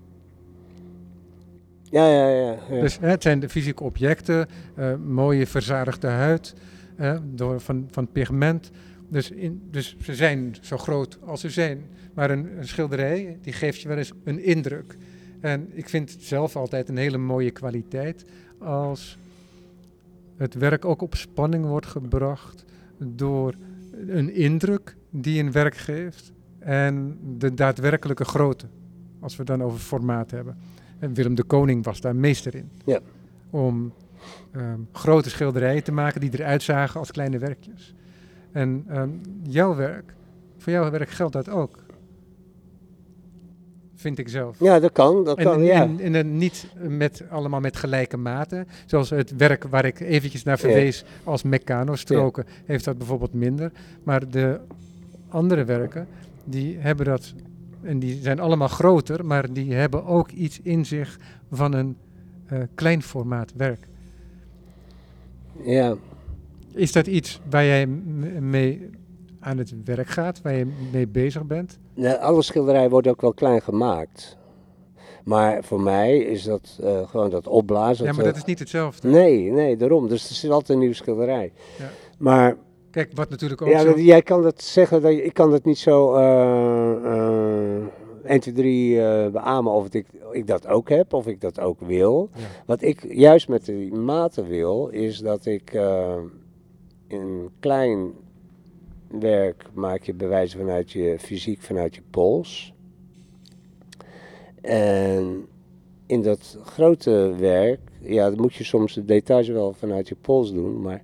[1.83, 2.57] Ja, ja, ja.
[2.71, 2.81] ja.
[2.81, 6.55] Dus hè, het zijn de fysieke objecten, eh, mooie verzadigde huid
[6.97, 8.71] hè, door, van, van pigment.
[9.09, 11.85] Dus, in, dus ze zijn zo groot als ze zijn.
[12.15, 14.97] Maar een, een schilderij die geeft je wel eens een indruk.
[15.41, 18.25] En ik vind het zelf altijd een hele mooie kwaliteit
[18.59, 19.19] als
[20.43, 22.65] het werk ook op spanning wordt gebracht
[22.99, 23.55] door
[24.07, 28.67] een indruk die een werk geeft en de daadwerkelijke grootte.
[29.21, 30.57] Als we het dan over formaat hebben.
[30.99, 32.71] En Willem de Koning was daar meester in.
[32.85, 33.01] Ja.
[33.51, 33.93] Om
[34.53, 37.95] ehm, grote schilderijen te maken die eruit zagen als kleine werkjes.
[38.53, 39.11] En ehm,
[39.43, 40.15] jouw werk,
[40.59, 41.85] voor jouw werk geldt dat ook.
[44.03, 44.57] Vind ik zelf.
[44.59, 45.25] ja, dat kan.
[45.25, 45.89] Dat En, kan ja.
[45.99, 48.69] en, niet met, allemaal met gelijke maten.
[48.87, 53.73] Zoals het werk waar ik eventjes naar verwees als Meccano-stroken, heeft dat bijvoorbeeld minder.
[54.03, 54.61] Maar de
[55.29, 56.07] andere werken,
[56.45, 57.35] die hebben dat,
[57.83, 61.19] en die zijn allemaal groter, maar die hebben ook iets in zich
[61.51, 61.97] van een
[62.47, 63.89] eh, klein formaat werk.
[65.65, 65.97] ja.
[66.75, 67.87] Is dat iets waar jij
[68.41, 68.91] mee
[69.43, 71.79] aan het werk gaat, waar je mee bezig bent?
[71.95, 74.37] Nou, alle schilderijen worden ook wel klein gemaakt.
[75.25, 78.05] Maar voor mij is dat eh, gewoon dat opblazen.
[78.05, 79.09] Ja, maar dat is niet hetzelfde.
[79.09, 80.09] Nee, nee, daarom.
[80.09, 81.53] Dus het is altijd een nieuwe schilderij.
[81.79, 81.91] Ja.
[82.19, 82.57] Maar
[82.91, 83.99] Kijk, wat natuurlijk ook ja, zo...
[83.99, 87.83] jij kan dat zeggen, dat, ik kan dat niet zo eh, eh,
[88.25, 91.81] 1, 2, 3 eh, beamen of ik, ik dat ook heb, of ik dat ook
[91.81, 92.31] wil.
[92.35, 92.43] Ja.
[92.67, 96.17] Wat ik juist met die maten wil, is dat ik eh,
[97.09, 98.13] een klein
[99.21, 102.75] werk maak je bewijzen vanuit je fysiek, vanuit je pols.
[104.61, 105.47] En
[106.07, 110.53] in dat grote werk, ja, dan moet je soms de details wel vanuit je pols
[110.53, 111.03] doen, maar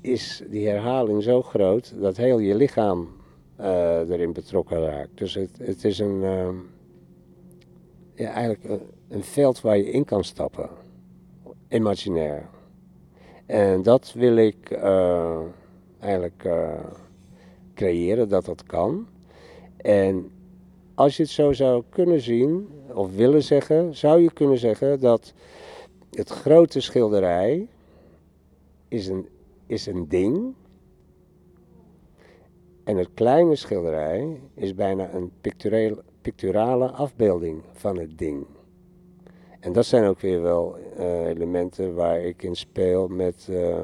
[0.00, 3.08] is die herhaling zo groot dat heel je lichaam
[3.56, 5.18] eh, erin betrokken raakt.
[5.18, 6.54] Dus het, het is een, ehm,
[8.14, 10.68] ja, eigenlijk een, een veld waar je in kan stappen,
[11.68, 12.48] imaginair.
[13.46, 15.40] En dat wil ik eh,
[15.98, 16.84] eigenlijk eh,
[17.74, 19.06] creëren, dat dat kan.
[19.76, 20.30] En
[20.94, 25.32] als je het zo zou kunnen zien, of willen zeggen, zou je kunnen zeggen dat
[26.10, 27.68] het grote schilderij
[28.88, 29.28] is een,
[29.66, 30.54] is een ding.
[32.84, 38.46] En het kleine schilderij is bijna een picturele, picturale afbeelding van het ding.
[39.60, 43.78] En dat zijn ook weer wel uh, elementen waar ik in speel met uh,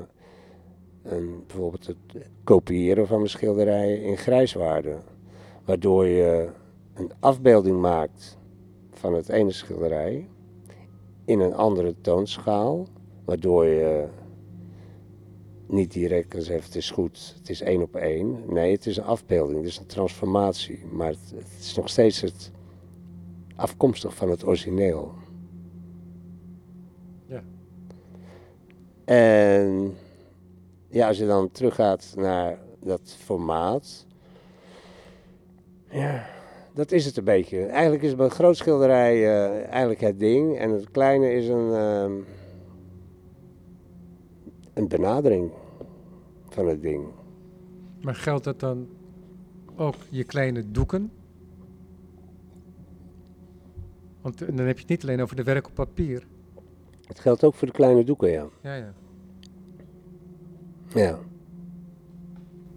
[1.03, 4.97] een, bijvoorbeeld het kopiëren van mijn schilderijen in grijswaarde.
[5.65, 6.49] Waardoor je
[6.95, 8.39] een afbeelding maakt
[8.91, 10.29] van het ene schilderij
[11.25, 12.87] in een andere toonschaal,
[13.25, 14.09] waardoor je
[15.67, 18.43] niet direct kan zeggen het is goed, het is één op één.
[18.49, 22.21] Nee, het is een afbeelding, het is een transformatie, maar het, het is nog steeds
[22.21, 22.51] het
[23.57, 25.15] afkomstig van het origineel.
[27.27, 27.43] Ja.
[29.05, 29.97] En
[30.91, 34.07] ja, als je dan teruggaat naar dat formaat,
[35.91, 36.27] ja,
[36.75, 37.65] dat is het een beetje.
[37.65, 42.25] Eigenlijk is mijn groot schilderij uh, eigenlijk het ding en het kleine is een, uh,
[44.75, 45.51] een benadering
[46.49, 47.07] van het ding.
[48.01, 48.89] Maar geldt dat dan
[49.77, 51.13] ook je kleine doeken?
[54.21, 56.27] Want dan heb je het niet alleen over de werk op papier.
[57.07, 58.47] Het geldt ook voor de kleine doeken, ja.
[58.61, 58.93] Ja, ja.
[60.95, 61.19] Ja.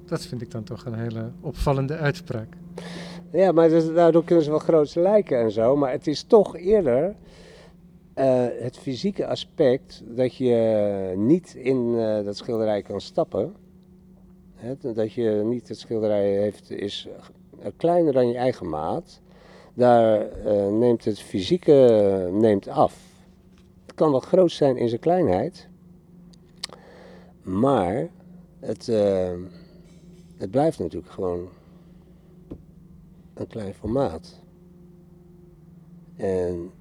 [0.05, 2.47] Dat vind ik dan toch een hele opvallende uitspraak.
[3.31, 5.75] Ja, maar dus, daardoor kunnen ze wel groot lijken en zo.
[5.75, 7.15] Maar het is toch eerder
[8.15, 13.55] uh, het fysieke aspect dat je niet in uh, dat schilderij kan stappen.
[14.55, 17.07] Hè, dat je niet het schilderij heeft, is
[17.77, 19.21] kleiner dan je eigen maat.
[19.73, 22.97] Daar uh, neemt het fysieke neemt af.
[23.85, 25.67] Het kan wel groot zijn in zijn kleinheid.
[27.43, 28.09] Maar
[28.59, 28.85] het,
[30.37, 31.49] het blijft natuurlijk gewoon
[33.33, 34.41] een klein formaat.
[36.15, 36.71] En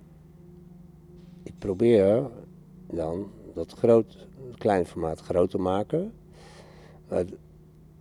[1.42, 2.30] ik probeer
[2.86, 4.26] dan dat groot,
[4.58, 6.12] klein formaat groot te maken.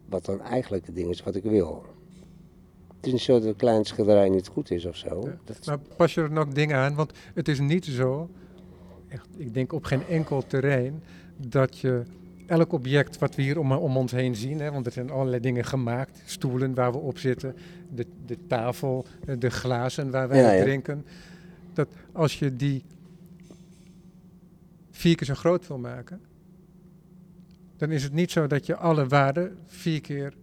[0.10, 1.86] Wat, dan eigenlijk het ding is wat ik wil.
[2.96, 5.30] Het is niet zo dat een klein schilderij niet goed is of zo.
[5.66, 6.96] Maar pas je er nog dingen aan?
[6.96, 8.30] Want het is niet zo,
[9.08, 11.04] echt, ik denk op geen enkel terrein,
[11.38, 12.04] dat je
[12.52, 15.42] elk object wat we hier om, om ons heen zien, hè, want er zijn allerlei
[15.42, 17.56] dingen gemaakt, stoelen waar we op zitten,
[17.90, 21.06] de, de tafel, eh, de glazen waar wij ja, drinken,
[21.74, 22.84] dat als je die
[24.92, 26.22] vier keer zo groot wil maken,
[27.78, 30.34] dan is het niet zo dat je alle waarden vier keer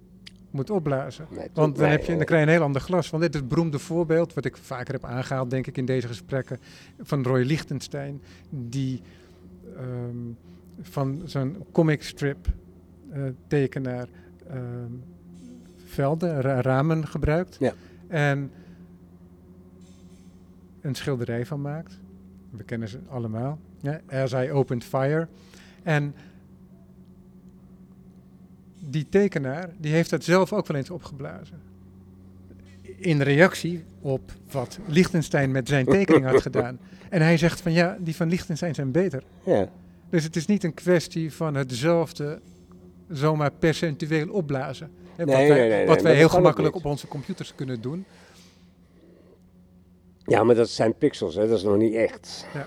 [0.50, 1.26] moet opblazen.
[1.30, 3.10] Nee, want dan, heb je, dan krijg je een heel ander glas.
[3.10, 6.06] Want dit is het beroemde voorbeeld, wat ik vaker heb aangehaald, denk ik, in deze
[6.06, 6.58] gesprekken,
[7.00, 9.02] van Roy Lichtenstein, die
[9.76, 10.36] um,
[10.80, 12.46] van zo'n comic strip
[13.12, 14.08] uh, tekenaar
[14.50, 14.60] uh,
[15.84, 17.56] velden, ra ramen gebruikt.
[17.60, 17.72] Ja.
[18.08, 18.50] En
[20.80, 21.98] een schilderij van maakt.
[22.50, 23.58] We kennen ze allemaal.
[23.80, 25.28] Ja, As I Opened Fire.
[25.82, 26.14] En
[28.78, 31.60] die tekenaar die heeft dat zelf ook wel eens opgeblazen.
[32.82, 36.78] In reactie op wat Liechtenstein met zijn tekening had gedaan.
[37.08, 39.22] En hij zegt van ja, die van Liechtenstein zijn beter.
[39.44, 39.68] Ja.
[40.10, 42.40] Dus het is niet een kwestie van hetzelfde
[43.08, 44.90] zomaar percentueel opblazen.
[45.16, 48.04] Nee, wat wij, nee, nee, wat wij heel gemakkelijk op onze computers kunnen doen.
[50.24, 51.48] Ja, maar dat zijn pixels, hè?
[51.48, 52.46] dat is nog niet echt.
[52.54, 52.66] Ja.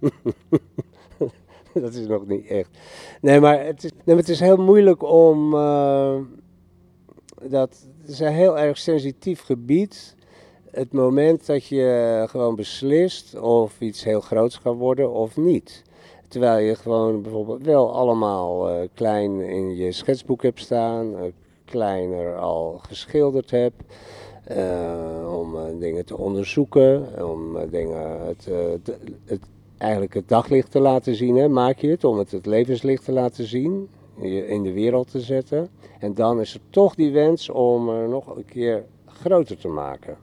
[1.82, 2.70] dat is nog niet echt.
[3.20, 5.54] Nee, maar het is, nee, het is heel moeilijk om.
[5.54, 6.16] Uh,
[7.42, 10.16] dat het is een heel erg sensitief gebied.
[10.70, 15.82] Het moment dat je gewoon beslist of iets heel groots gaat worden of niet.
[16.34, 21.20] Terwijl je gewoon bijvoorbeeld wel allemaal uh, klein in je schetsboek hebt staan, uh,
[21.64, 23.82] kleiner al geschilderd hebt.
[24.50, 28.48] Uh, om dingen te onderzoeken, om dingen het,
[29.24, 29.40] het,
[29.78, 33.12] eigenlijk het daglicht te laten zien, hè, maak je het, om het het levenslicht te
[33.12, 33.88] laten zien,
[34.46, 35.68] in de wereld te zetten.
[35.98, 40.16] En dan is er toch die wens om nog een keer groter te maken.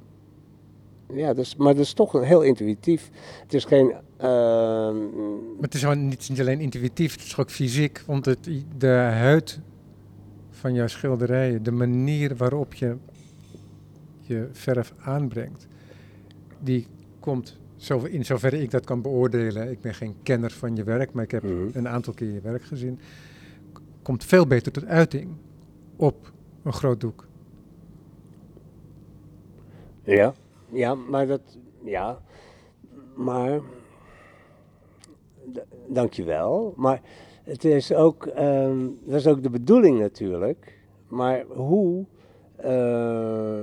[1.13, 3.09] Ja, dus, maar dat is toch een heel intuïtief.
[3.41, 3.87] Het is geen.
[3.87, 8.03] Uh, maar het is niet, niet alleen intuïtief, het is ook fysiek.
[8.05, 9.59] Want het, de huid
[10.49, 12.95] van jouw schilderijen, de manier waarop je
[14.19, 15.67] je verf aanbrengt,
[16.59, 16.87] die
[17.19, 17.59] komt,
[18.03, 19.71] in zoverre ik dat kan beoordelen.
[19.71, 21.69] Ik ben geen kenner van je werk, maar ik heb mm-hmm.
[21.73, 22.99] een aantal keer je werk gezien.
[24.01, 25.29] Komt veel beter tot uiting
[25.95, 26.31] op
[26.63, 27.27] een groot doek.
[30.03, 30.33] Ja.
[30.71, 31.41] Ja, maar dat,
[31.83, 32.21] ja,
[33.15, 33.59] maar,
[35.87, 36.73] dankjewel.
[36.77, 37.01] Maar
[37.43, 40.79] het is ook, um, dat is ook de bedoeling natuurlijk.
[41.07, 42.05] Maar hoe
[42.65, 43.61] uh,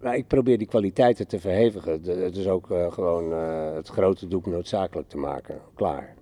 [0.00, 2.02] Maar ik probeer die kwaliteiten te verhevigen.
[2.02, 5.60] De- Het is ook eh, gewoon eh, het grote doek noodzakelijk te maken.
[5.74, 6.14] Klaar.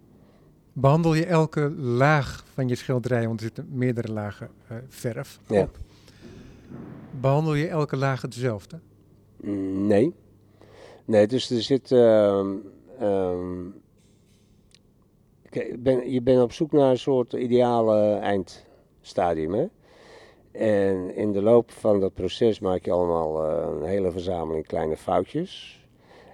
[0.73, 5.61] Behandel je elke laag van je schilderij, want er zitten meerdere lagen eh, verf Ja.
[5.62, 5.77] op.
[7.21, 8.79] Behandel je elke laag hetzelfde?
[9.40, 10.14] Mm, Nee.
[11.05, 11.91] Nee, dus er zit.
[15.51, 19.55] ik ben, je bent op zoek naar een soort ideale eindstadium.
[19.55, 19.67] Hè?
[20.53, 24.97] En in de loop van dat proces maak je allemaal eh, een hele verzameling kleine
[24.97, 25.79] foutjes.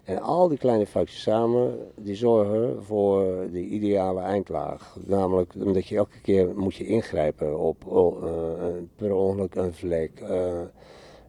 [0.04, 4.96] En al die kleine foutjes samen, die zorgen voor de ideale eindlaag.
[5.04, 10.20] Namelijk omdat je elke keer moet je ingrijpen op oh, eh, per ongeluk een vlek.
[10.20, 10.60] eh,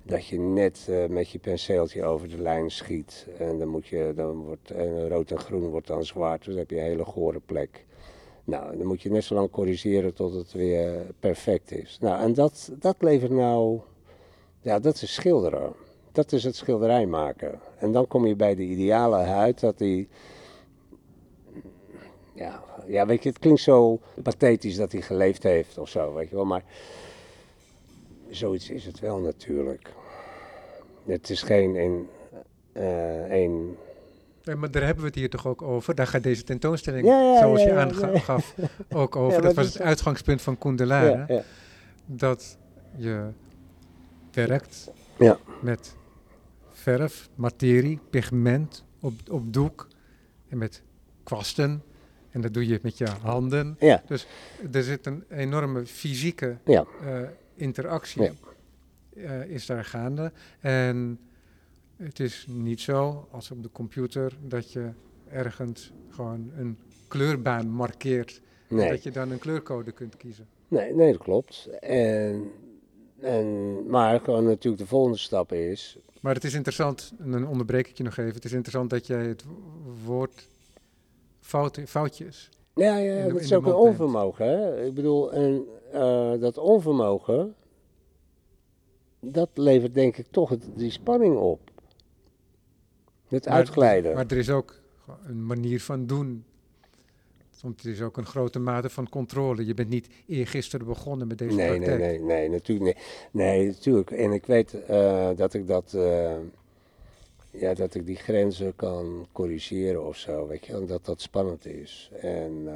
[0.08, 3.28] dat je net eh, met je penseeltje over de lijn schiet.
[3.38, 4.72] En dan, moet je, dan wordt
[5.08, 6.38] rood en groen wordt dan zwart.
[6.38, 7.86] Dus dan heb je een hele gore plek.
[8.43, 11.98] Nou, dan moet je net zo lang corrigeren tot het weer perfect is.
[12.02, 13.80] Nou, en dat, dat levert nou...
[14.62, 15.74] Ja, dat is schilderen.
[16.12, 17.60] Dat is het schilderij maken.
[17.78, 20.08] En dan kom je bij de ideale huid dat die...
[22.34, 26.30] Ja, ja, weet je, het klinkt zo pathetisch dat hij geleefd heeft of zo, weet
[26.30, 26.46] je wel.
[26.46, 26.63] Maar
[28.29, 29.89] zoiets is het wel natuurlijk.
[31.05, 32.07] Het is geen een,
[32.73, 33.75] eh een
[34.41, 35.95] Ja, maar daar hebben we het hier toch ook over.
[35.95, 38.55] Daar gaat deze tentoonstelling, Ja, ja, zoals je aangaf,
[38.93, 39.41] ook over.
[39.41, 41.25] dat was het uitgangspunt van Koen de Lara.
[41.27, 41.41] ja, ja.
[42.05, 42.57] Dat
[42.95, 43.27] je
[44.31, 45.37] werkt Ja.
[45.61, 45.95] met
[46.71, 49.87] verf, materie, pigment op, op doek
[50.49, 50.81] en met
[51.23, 51.83] kwasten.
[52.31, 53.75] En dat doe je met je handen.
[53.79, 54.03] Ja,
[54.71, 57.19] Er zit een enorme fysieke ja, eh,
[57.58, 58.32] interactie Ja.
[59.15, 60.32] eh, is daar gaande.
[60.60, 61.20] En
[61.96, 64.89] het is niet zo als op de computer dat je
[65.30, 68.41] ergens gewoon een kleurbaan markeert.
[68.70, 68.89] en nee.
[68.89, 70.48] Dat je dan een kleurcode kunt kiezen.
[70.67, 71.70] Nee, nee, dat klopt.
[71.80, 72.52] En,
[73.20, 75.98] en, maar gewoon natuurlijk de volgende stap is...
[76.22, 78.34] Maar het is interessant, en dan onderbreek ik je nog even.
[78.34, 80.48] Het is interessant dat jij het wo- woord
[81.39, 82.50] fout, foutjes.
[82.76, 84.46] Ja, ja, dat is ook een onvermogen.
[84.46, 84.86] Hè?
[84.86, 87.56] Ik bedoel, en, eh, dat onvermogen,
[89.19, 91.60] dat levert denk ik toch het, die spanning op.
[93.28, 94.13] Het Maar- uitglijden.
[94.15, 94.80] Maar er is ook
[95.26, 96.45] een manier van doen.
[97.62, 99.65] Want er is ook een grote mate van controle.
[99.65, 102.00] Je bent niet eergisteren begonnen met deze nee, nee, praktijk.
[102.02, 103.06] nee, nee, natuurlijk niet.
[103.32, 104.12] Nee, natuurlijk.
[104.12, 106.36] En ik weet eh, dat ik dat, eh,
[107.52, 111.65] ja, dat ik die grenzen kan corrigeren of zo, weet je, en dat dat spannend
[111.65, 112.12] is.
[112.21, 112.67] En,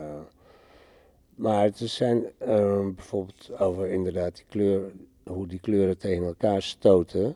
[1.41, 4.91] maar het zijn eh, bijvoorbeeld over inderdaad die kleur,
[5.23, 7.35] hoe die kleuren tegen elkaar stoten.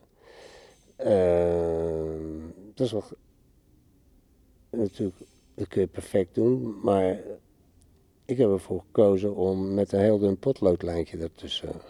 [0.96, 2.14] Eh,
[2.74, 3.04] dat is wel,
[4.70, 5.18] natuurlijk,
[5.54, 7.20] dat kun je perfect doen, maar
[8.26, 11.82] ik heb ervoor gekozen om met een heel dun potloodlijntje ertussen.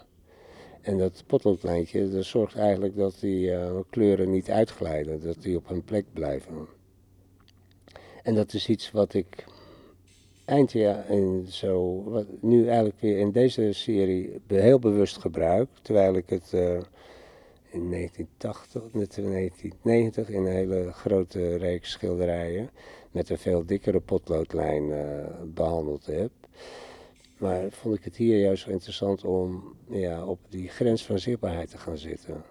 [0.80, 5.68] En dat potloodlijntje dat zorgt eigenlijk dat die eh, kleuren niet uitglijden, dat die op
[5.68, 6.66] hun plek blijven.
[8.22, 9.44] En dat is iets wat ik
[10.46, 12.02] eind jaar en zo,
[12.40, 16.80] nu eigenlijk weer in deze serie heel bewust gebruik, terwijl ik het eh,
[17.70, 22.70] in 1980, net in 1990 in een hele grote reeks schilderijen
[23.10, 26.30] met een veel dikkere potloodlijn eh, behandeld heb.
[27.38, 31.78] Maar vond ik het hier juist interessant om ja, op die grens van zichtbaarheid te
[31.78, 32.44] gaan zitten.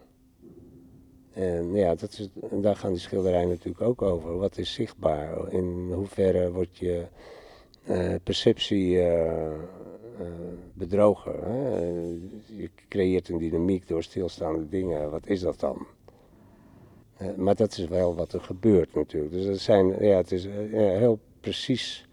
[1.33, 4.37] En ja, dat is, daar gaan die schilderijen natuurlijk ook over.
[4.37, 5.53] Wat is zichtbaar?
[5.53, 7.05] In hoeverre wordt je
[8.23, 9.51] perceptie eh, eh,
[10.73, 11.39] bedrogen?
[11.43, 11.79] Hè?
[12.55, 15.09] Je creëert een dynamiek door stilstaande dingen.
[15.09, 15.87] Wat is dat dan?
[17.17, 19.31] Eh, maar dat is wel wat er gebeurt natuurlijk.
[19.31, 22.07] Dus dat zijn, ja, het is eh, heel precies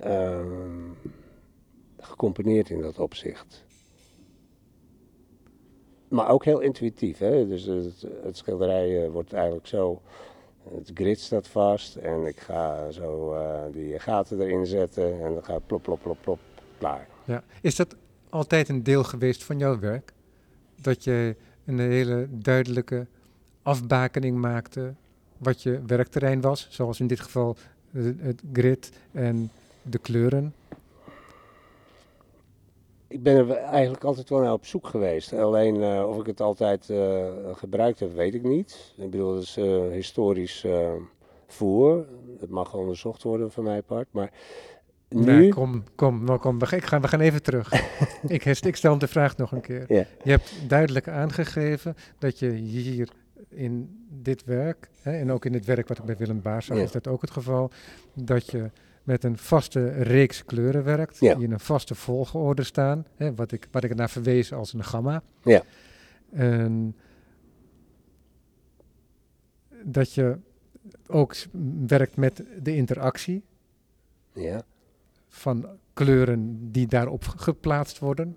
[0.00, 0.90] ehm,
[1.98, 3.64] gecomponeerd in dat opzicht.
[6.08, 7.18] Maar ook heel intuïtief.
[7.18, 7.48] Hè?
[7.48, 10.00] Dus het, het schilderij eh, wordt eigenlijk zo.
[10.70, 15.44] Het grid staat vast en ik ga zo eh, die gaten erin zetten en dan
[15.44, 16.38] gaat plop, plop, plop, plop,
[16.78, 17.06] klaar.
[17.24, 17.42] Ja.
[17.60, 17.96] Is dat
[18.28, 20.12] altijd een deel geweest van jouw werk?
[20.80, 23.06] Dat je een hele duidelijke
[23.62, 24.94] afbakening maakte
[25.38, 27.56] wat je werkterrein was, zoals in dit geval
[27.90, 29.50] het, het grid en
[29.82, 30.54] de kleuren.
[33.14, 35.32] Ik ben er eigenlijk altijd wel naar op zoek geweest.
[35.32, 38.94] Alleen eh, of ik het altijd eh, gebruikt heb, weet ik niet.
[38.96, 40.66] Ik bedoel, dat is eh, historisch
[41.46, 42.06] voer.
[42.38, 44.08] Dat mag onderzocht worden van mijn part.
[44.10, 44.30] Maar
[45.08, 45.24] nu...
[45.24, 47.72] Nee, kom, kom, nou kom, we, gaan- ik ga, we gaan even terug.
[48.26, 49.84] ik, ik stel hem de vraag nog een keer.
[49.88, 53.08] Je hebt duidelijk aangegeven dat je hier
[53.48, 56.76] in dit werk, hè, en ook in het werk wat ik bij Willem Baars zag,
[56.76, 57.70] is dat ook het geval,
[58.14, 58.70] dat je
[59.04, 61.34] met een vaste reeks kleuren werkt, Ja.
[61.34, 64.84] die in een vaste volgorde staan, hè, wat, ik, wat ik naar verwees als een
[64.84, 65.22] gamma.
[65.42, 65.62] Ja.
[66.32, 66.96] En
[69.82, 70.38] dat je
[71.06, 71.34] ook
[71.86, 73.42] werkt met de interactie
[74.32, 74.62] Ja,
[75.28, 78.36] van kleuren die daarop geplaatst worden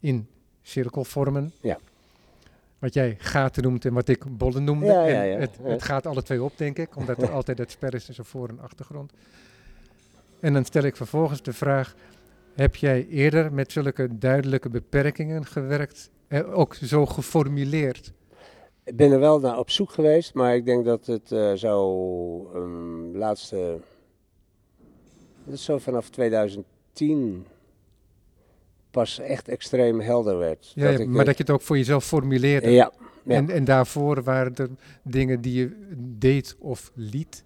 [0.00, 0.28] in
[0.62, 1.52] cirkelvormen.
[1.60, 1.78] Ja.
[2.78, 4.86] Wat jij gaten noemt en wat ik bollen noemde.
[4.86, 5.40] Ja, ja, En.
[5.40, 8.24] Het, het gaat alle twee op, denk ik, omdat er altijd het spel is tussen
[8.24, 9.12] voor- en achtergrond.
[10.42, 11.94] En dan stel ik vervolgens de vraag:
[12.54, 18.12] heb jij eerder met zulke duidelijke beperkingen gewerkt, eh, ook zo geformuleerd?
[18.84, 22.50] ik ben er wel naar op zoek geweest, maar ik denk dat het eh, zo
[22.54, 23.80] um, laatste,
[25.44, 27.46] dat is zo vanaf 2010
[28.90, 30.72] pas echt extreem helder werd.
[30.74, 32.70] Ja, ja, ik, maar eh, dat je het ook voor jezelf formuleerde.
[32.70, 33.34] ja, ja.
[33.34, 34.68] En, en daarvoor waren er
[35.02, 35.86] dingen die je
[36.18, 37.44] deed of liet,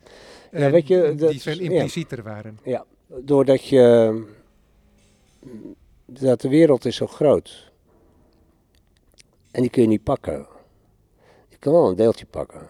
[0.59, 1.71] Ja, weet je, die veel ja.
[1.71, 2.59] implicieter waren.
[3.07, 4.23] doordat je,
[6.07, 7.73] dat de wereld is zo groot.
[9.51, 10.47] En die kun je niet pakken.
[11.49, 12.69] Je kan wel een deeltje pakken.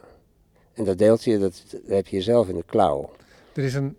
[0.73, 3.11] En dat deeltje, dat, dat heb je zelf in de klauw.
[3.53, 3.97] Er is een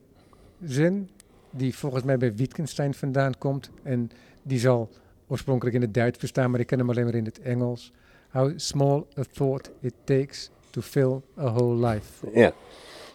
[0.64, 1.10] zin
[1.50, 3.70] die volgens mij bij Wittgenstein vandaan komt.
[3.84, 4.12] En
[4.42, 4.90] die zal
[5.28, 7.92] oorspronkelijk in het Duits bestaan, maar ik ken hem alleen maar in het Engels.
[8.30, 12.40] How small a thought it takes to fill a whole life.
[12.40, 12.54] Ja,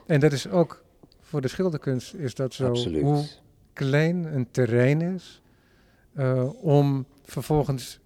[0.06, 0.84] En dat is ook
[1.20, 2.68] voor de schilderkunst is dat zo.
[2.68, 3.02] absoluut.
[3.02, 3.24] Hoe
[3.72, 5.42] klein een terrein is
[6.14, 8.00] eh, om vervolgens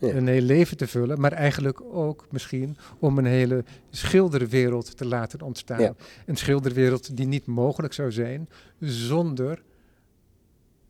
[0.00, 0.08] Ja.
[0.14, 5.40] een heel leven te vullen, maar eigenlijk ook misschien om een hele schilderwereld te laten
[5.42, 5.80] ontstaan.
[5.80, 5.94] Ja.
[6.26, 8.48] Een schilderwereld die niet mogelijk zou zijn
[8.80, 9.62] zonder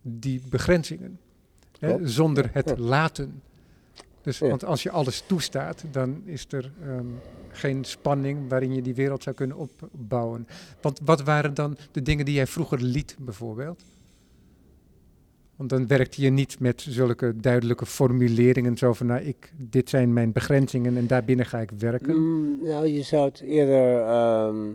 [0.03, 1.19] die begrenzingen,
[1.79, 3.43] hè, zonder het laten.
[4.23, 4.39] Dus.
[4.39, 7.07] Want als je alles toestaat, dan is er ehm,
[7.51, 10.47] geen spanning waarin je die wereld zou kunnen opbouwen.
[10.81, 13.83] Want wat waren dan de dingen die jij vroeger liet, bijvoorbeeld?
[15.59, 20.13] Want dan werkte je niet met zulke duidelijke formuleringen, zo van, nou, ik, dit zijn
[20.13, 22.17] mijn begrenzingen en daarbinnen ga ik werken.
[22.17, 24.67] Mm, nou, je zou het eerder ehm,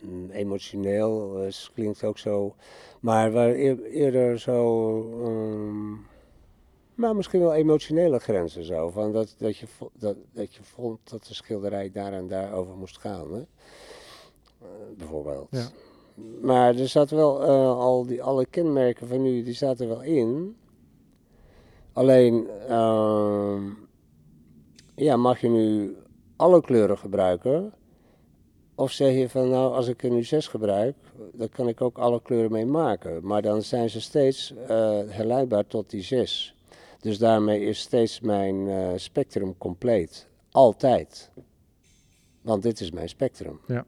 [0.00, 2.54] mm, emotioneel, eh, klinkt ook zo,
[3.00, 6.11] maar eerder zo, ehm,
[6.94, 11.26] maar misschien wel emotionele grenzen zo, van dat, dat, je, dat, dat je vond dat
[11.26, 13.40] de schilderij daar en daar over moest gaan, hè?
[14.60, 15.48] Eh, bijvoorbeeld.
[15.50, 15.68] Ja.
[16.40, 20.56] Maar er zat wel eh, al die, alle kenmerken van nu, die zaten wel in.
[21.92, 23.62] Alleen, ehm,
[24.94, 25.96] ja, mag je nu
[26.36, 27.72] alle kleuren gebruiken?
[28.74, 30.96] Of zeg je van, nou, als ik er nu zes gebruik,
[31.32, 33.26] dan kan ik ook alle kleuren mee maken.
[33.26, 36.54] Maar dan zijn ze steeds eh herleidbaar tot die zes.
[37.02, 40.28] Dus daarmee is steeds mijn eh, spectrum compleet.
[40.50, 41.30] Altijd.
[42.42, 43.60] Want dit is mijn spectrum.
[43.66, 43.84] Ja.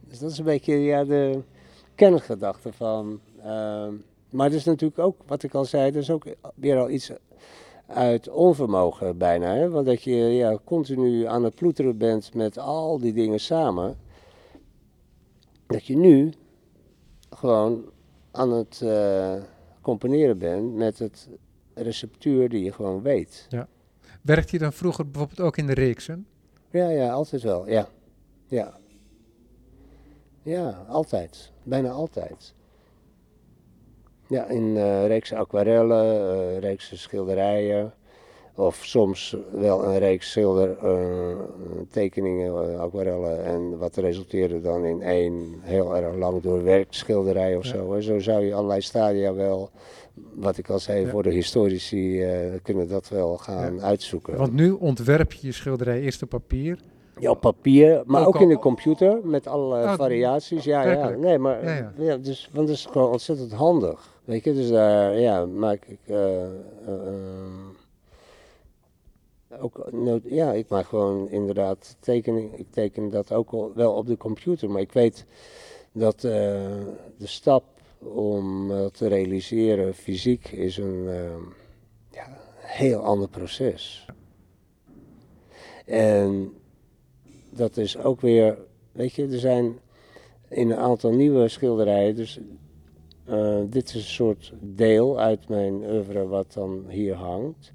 [0.00, 1.42] Dus dat is een beetje ja, de
[1.94, 3.20] kerngedachte van.
[3.42, 3.94] ehm,
[4.30, 7.12] maar het is natuurlijk ook, wat ik al zei, er is ook weer al iets
[7.86, 9.54] uit onvermogen bijna.
[9.54, 9.70] Hè?
[9.70, 13.98] Want dat je ja, continu aan het ploeteren bent met al die dingen samen.
[15.66, 16.32] Dat je nu
[17.30, 17.84] gewoon
[18.30, 19.34] aan het eh,
[19.82, 21.28] componeren bent met het
[21.74, 23.48] receptuur die je gewoon weet.
[24.22, 26.26] Werkte je dan vroeger bijvoorbeeld ook in de reeksen?
[26.70, 27.68] Ja, ja, altijd wel.
[27.68, 27.88] Ja.
[28.46, 28.76] Ja.
[30.42, 31.52] Ja, altijd.
[31.62, 32.54] Bijna altijd.
[34.28, 37.92] Ja, in eh reeks aquarellen, eh reeks schilderijen.
[38.54, 41.36] Of soms wel een reeks schilder, eh,
[41.90, 43.44] tekeningen, eh, aquarellen.
[43.44, 47.70] En wat resulteerde dan in één heel erg lang doorwerkt schilderij of Ja.
[47.70, 47.92] zo.
[47.92, 48.00] Hè.
[48.02, 49.70] Zo zou je allerlei stadia wel,
[50.34, 51.08] wat ik al zei, Ja.
[51.10, 54.36] voor de historici eh, kunnen dat wel gaan uitzoeken.
[54.36, 56.78] Want nu ontwerp je je schilderij eerst op papier.
[57.18, 60.64] Ja, op papier, maar Ook in de computer met allerlei Ah, variaties.
[60.64, 61.08] Ja, ja.
[61.08, 64.20] Nee, maar Ja, dus, want dat is gewoon ontzettend handig.
[64.24, 65.98] Weet je, dus daar ja, maak ik
[69.62, 72.58] ook nood, ja, ik maak gewoon inderdaad tekening.
[72.58, 75.26] Ik teken dat ook wel op de computer, maar ik weet
[75.92, 76.22] dat eh,
[77.16, 77.64] de stap
[77.98, 81.42] om eh, te realiseren fysiek is een ehm,
[82.10, 84.06] ja, heel ander proces.
[85.86, 86.52] En
[87.50, 88.58] dat is ook weer,
[88.92, 89.78] weet je, er zijn
[90.48, 92.40] in een aantal nieuwe schilderijen, dus
[93.24, 97.72] eh, dit is een soort deel uit mijn oeuvre wat dan hier hangt.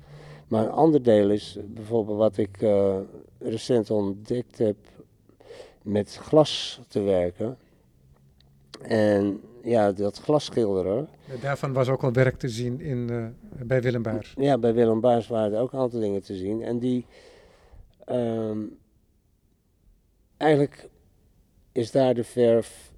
[0.48, 2.98] Maar een ander deel is bijvoorbeeld wat ik eh,
[3.40, 4.78] recent ontdekt heb
[5.82, 7.58] met glas te werken.
[8.82, 11.10] En ja, dat glasschilderen,
[11.42, 14.34] Daarvan was ook al werk te zien in, eh, bij Willem Baars.
[14.38, 16.62] ja, bij Willem Baars waren er ook een aantal dingen te zien.
[16.62, 17.06] En die,
[18.06, 18.62] ehm,
[20.38, 20.90] eigenlijk
[21.72, 22.92] is daar de verf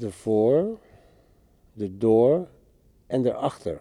[0.00, 0.78] ervoor,
[1.78, 2.48] erdoor
[3.06, 3.80] en erachter.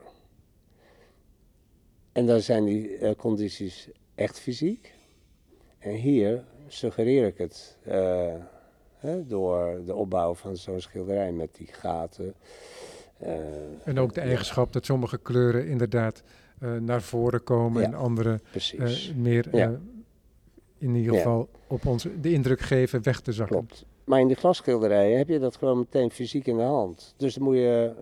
[2.11, 4.93] En dan zijn die eh, condities echt fysiek.
[5.79, 8.33] En hier suggereer ik het eh,
[8.97, 12.33] hè, door de opbouw van zo'n schilderij met die gaten.
[13.17, 13.33] eh,
[13.83, 16.23] En ook de eigenschap dat sommige kleuren inderdaad
[16.79, 18.39] naar voren komen Ja, en andere
[19.15, 19.79] meer Ja.
[20.77, 21.17] in ieder Ja.
[21.17, 23.55] geval op ons de indruk geven weg te zakken.
[23.57, 23.85] Klopt.
[24.03, 27.13] Maar in die glasschilderijen heb je dat gewoon meteen fysiek in de hand.
[27.17, 27.93] Dus dan moet je,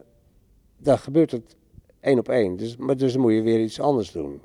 [0.78, 1.56] dan gebeurt het
[2.00, 2.58] één op één.
[2.58, 4.42] Dus, maar dus moet je weer iets anders doen.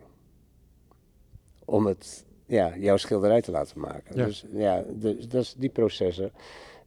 [1.64, 4.16] Om het, ja, jouw schilderij te laten maken.
[4.16, 4.24] Ja.
[4.24, 6.32] Dus ja, dus, dat is die processen.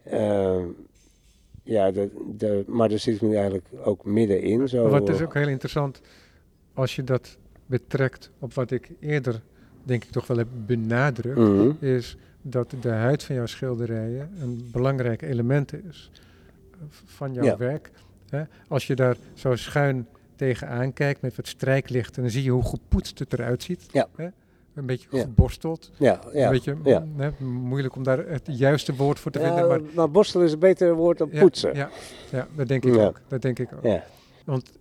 [0.04, 0.68] Ehm,
[1.64, 4.70] ja, de, de, maar daar zit ik nu eigenlijk ook middenin.
[4.70, 6.02] Zo, wat is ook heel interessant,
[6.74, 9.42] als je dat betrekt op wat ik eerder
[9.84, 11.72] denk ik toch wel heb benadrukt, mhm.
[11.80, 16.12] is dat de huid van jouw schilderijen een belangrijk element is
[16.72, 17.58] eh, van jouw Ja.
[17.58, 17.92] werk.
[18.30, 18.44] Hè?
[18.68, 23.20] Als je daar zo schuin tegenaan kijkt met wat strijklicht, dan zie je hoe gepoetst
[23.20, 23.86] het eruit ziet.
[23.92, 24.08] Ja.
[24.16, 24.28] Hè?
[24.74, 25.22] Een beetje Ja.
[25.22, 25.92] geborsteld.
[25.98, 26.46] Ja, ja.
[26.46, 27.00] Een beetje ja.
[27.00, 29.68] mm, hè, moeilijk om daar het juiste woord voor te vinden.
[29.68, 31.76] Maar, maar borstelen is een beter woord dan poetsen.
[31.76, 31.90] Ja,
[32.32, 33.22] ja, dat denk ik ook.
[33.28, 33.84] Dat denk ik ook.
[33.84, 34.04] Ja.
[34.46, 34.72] Want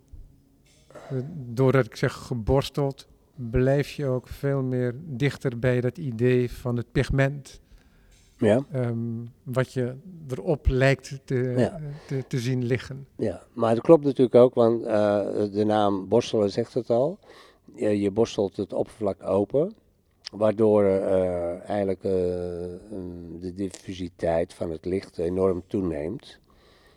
[0.93, 6.77] eh, doordat ik zeg geborsteld, blijf je ook veel meer dichter bij dat idee van
[6.77, 7.61] het pigment.
[8.45, 8.65] Ja.
[8.73, 8.97] ehm,
[9.43, 9.95] wat je
[10.31, 11.81] erop lijkt te, Ja.
[12.07, 13.07] te, te zien liggen.
[13.17, 17.19] Ja, maar dat klopt natuurlijk ook, want eh, de naam borstelen zegt het al.
[17.75, 19.75] Je, je borstelt het oppervlak open,
[20.33, 22.11] waardoor eh, eigenlijk eh,
[23.41, 26.39] de diffusiteit van het licht enorm toeneemt.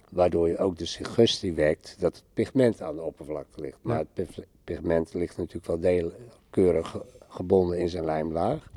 [0.09, 3.77] Waardoor je ook de suggestie wekt dat het pigment aan de oppervlakte ligt.
[3.81, 4.03] Maar Ja.
[4.13, 8.71] het pig- pigment ligt natuurlijk wel deelkeurig ge- gebonden in zijn lijmlaag.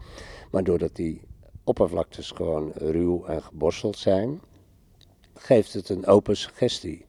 [0.50, 1.20] Maar doordat die
[1.64, 4.40] oppervlaktes gewoon ruw en geborsteld zijn,
[5.34, 7.06] geeft het een open suggestie.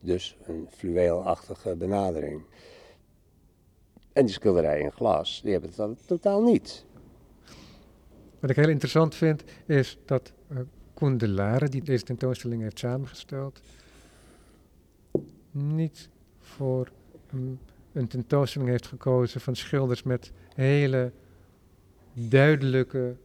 [0.00, 2.42] Dus een fluweelachtige benadering.
[4.12, 6.84] En die schilderijen in glas, die hebben het dan totaal niet.
[8.40, 10.58] Wat ik heel interessant vind, is dat eh
[10.98, 13.60] Koen de die deze tentoonstelling heeft samengesteld,
[15.50, 16.08] niet
[16.40, 16.90] voor
[17.92, 21.12] een tentoonstelling heeft gekozen van schilders met hele
[22.12, 23.16] duidelijke,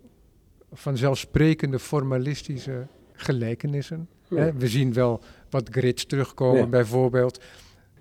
[0.73, 4.07] vanzelfsprekende formalistische gelijkenissen.
[4.35, 6.67] Hè, we zien wel wat grids terugkomen, Ja.
[6.67, 7.43] bijvoorbeeld.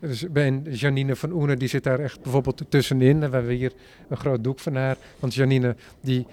[0.01, 3.23] Dus bij Janine van Oene, die zit daar echt bijvoorbeeld tussenin.
[3.23, 3.73] En we hebben hier
[4.09, 4.97] een groot doek van haar.
[5.19, 6.27] Want Janine, die,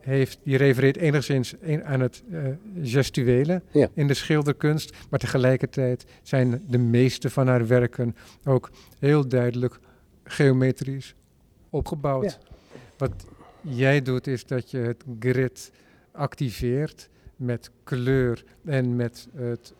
[0.00, 1.54] heeft, die refereert enigszins
[1.84, 2.38] aan het eh,
[2.82, 3.88] gestuele Ja.
[3.94, 4.96] in de schilderkunst.
[5.10, 9.78] Maar tegelijkertijd zijn de meeste van haar werken ook heel duidelijk
[10.24, 11.14] geometrisch
[11.70, 12.38] opgebouwd.
[12.98, 13.12] Wat
[13.62, 15.72] jij doet, is dat je het grid
[16.12, 19.74] activeert met kleur en met het,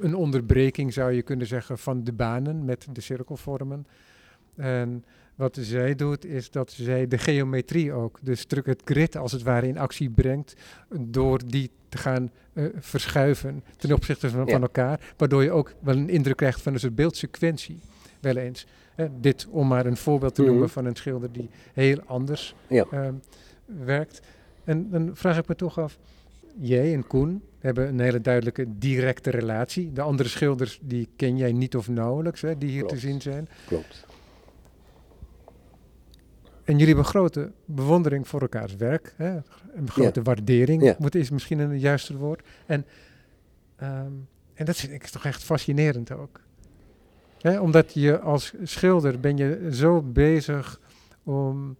[0.00, 3.86] een onderbreking, zou je kunnen zeggen, van de banen met de cirkelvormen.
[4.56, 5.04] En
[5.34, 9.66] wat zij doet, is dat zij de geometrie ook, dus het grid als het ware
[9.66, 10.54] in actie brengt,
[11.00, 14.52] door die te gaan eh, verschuiven ten opzichte van, Ja.
[14.52, 17.78] van elkaar, waardoor je ook wel een indruk krijgt van een soort beeldsequentie,
[18.20, 18.66] wel eens.
[19.20, 20.50] Dit om maar een voorbeeld te Mhm.
[20.50, 22.84] noemen van een schilder die heel anders Ja.
[22.90, 23.14] ehm,
[23.64, 24.20] werkt.
[24.64, 25.98] En dan vraag ik me toch af,
[26.60, 29.92] jij en Koen hebben een hele duidelijke directe relatie.
[29.92, 32.94] De andere schilders die ken jij niet of nauwelijks, hè, die hier Klopt.
[32.94, 33.48] te zien zijn.
[33.66, 34.06] Klopt.
[36.64, 39.14] En jullie hebben grote bewondering voor elkaars werk.
[39.16, 39.38] Hè?
[39.74, 40.96] Een grote waardering, Ja.
[40.98, 42.46] moet, is misschien een juiste woord.
[42.66, 42.86] En,
[43.76, 44.12] ehm,
[44.54, 46.40] en dat vind ik toch echt fascinerend ook.
[47.40, 47.60] Hè?
[47.60, 50.80] Omdat je als schilder ben je zo bezig
[51.24, 51.76] om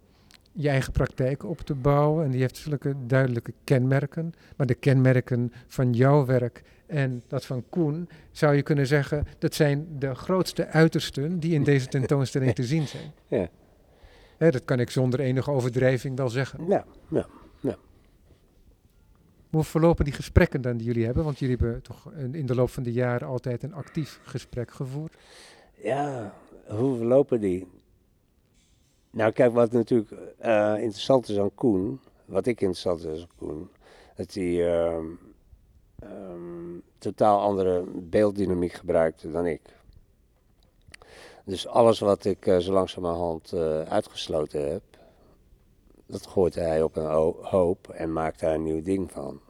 [0.53, 2.25] je eigen praktijk op te bouwen.
[2.25, 4.33] En die heeft zulke duidelijke kenmerken.
[4.57, 9.55] Maar de kenmerken van jouw werk en dat van Koen, zou je kunnen zeggen, dat
[9.55, 13.13] zijn de grootste uitersten die in deze tentoonstelling te zien zijn.
[13.29, 13.49] Ja.
[14.39, 16.67] Hè, dat kan ik zonder enige overdrijving wel zeggen.
[16.69, 17.27] Ja, ja.
[19.51, 21.25] Hoe verlopen die gesprekken dan die jullie hebben?
[21.25, 25.15] Want jullie hebben toch in de loop van de jaren altijd een actief gesprek gevoerd.
[25.83, 26.35] Ja,
[26.67, 27.67] hoe verlopen die?
[29.11, 33.71] Nou, kijk, wat natuurlijk eh, interessant is aan Koen, wat ik interessant is aan Koen,
[34.17, 35.07] dat hij ehm,
[35.99, 39.61] ehm, totaal andere beelddynamiek gebruikte dan ik.
[41.45, 44.83] Dus alles wat ik eh, zo langzamerhand eh uitgesloten heb,
[46.09, 49.41] dat gooit hij op een ho- hoop en maakt daar een nieuw ding van.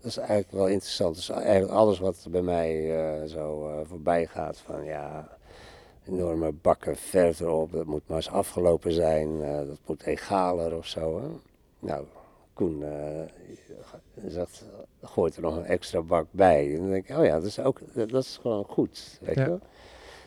[0.00, 1.14] Dat is eigenlijk wel interessant.
[1.14, 5.36] Dus eigenlijk alles wat bij mij eh, zo eh, voorbij gaat van ja,
[6.08, 10.86] enorme bakken verder op, dat moet maar eens afgelopen zijn, eh, dat moet egaler of
[10.86, 11.20] zo.
[11.20, 11.28] Hè?
[11.78, 12.04] Nou,
[12.52, 12.84] Koen
[14.26, 14.64] zegt,
[15.02, 16.72] gooit er nog een extra bak bij.
[16.74, 19.18] En dan denk ik, oh ja, dat is, ook, dat is gewoon goed.
[19.20, 19.42] Weet Ja.
[19.42, 19.60] je wel?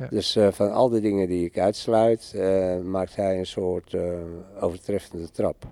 [0.09, 4.21] Dus eh, van al die dingen die ik uitsluit, eh, maakt hij een soort eh,
[4.59, 5.65] overtreffende trap.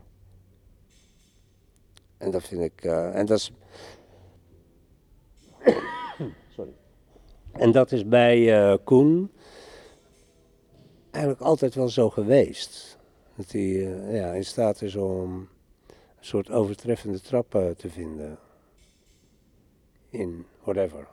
[2.18, 3.52] En dat vind ik, en dat is,
[6.56, 6.74] sorry.
[7.52, 9.32] En dat is bij Koen
[11.12, 12.98] eigenlijk altijd wel zo geweest.
[13.36, 13.62] Dat hij
[14.12, 15.32] ja, in staat is om
[15.90, 18.38] een soort overtreffende trap te vinden.
[20.10, 21.08] In whatever.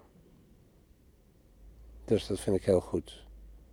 [2.07, 3.25] Dus dat vind ik heel goed.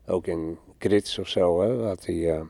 [0.05, 2.41] Ook in Grits of zo, hè, had hij eh,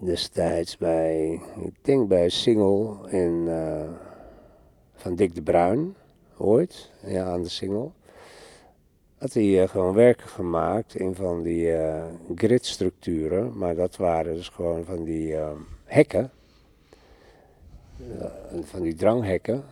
[0.00, 3.90] destijds bij, ik denk bij Single in, eh,
[4.94, 5.94] van Dick de Bruin,
[6.36, 7.90] ooit, ja, aan de Single.
[9.18, 11.74] Had hij eh, gewoon werken gemaakt in van die
[12.34, 15.36] gridstructuren, maar dat waren dus gewoon van die
[15.84, 16.30] hekken,
[18.62, 19.64] van die dranghekken,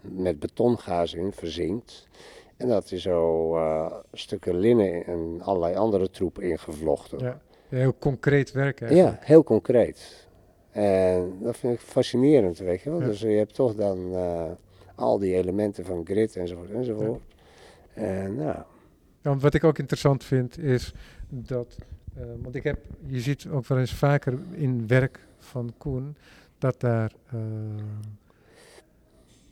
[0.00, 2.08] met betongaas in, verzinkt.
[2.56, 7.18] En dat is zo eh, stukken linnen en allerlei andere troep ingevlochten.
[7.18, 7.40] Ja.
[7.68, 9.24] Heel concreet werk Ja, eigenlijk.
[9.24, 10.28] heel concreet.
[10.70, 13.00] En dat vind ik fascinerend, weet je wel.
[13.00, 13.06] Ja.
[13.06, 14.50] Dus je hebt toch dan eh,
[14.94, 17.22] al die elementen van grid enzovoort enzovoort.
[17.94, 18.56] En nou,
[19.22, 20.94] Dan wat ik ook interessant vind is
[21.28, 21.76] dat,
[22.16, 26.16] eh, want ik heb, je ziet ook wel eens vaker in werk van Koen,
[26.58, 27.12] dat daar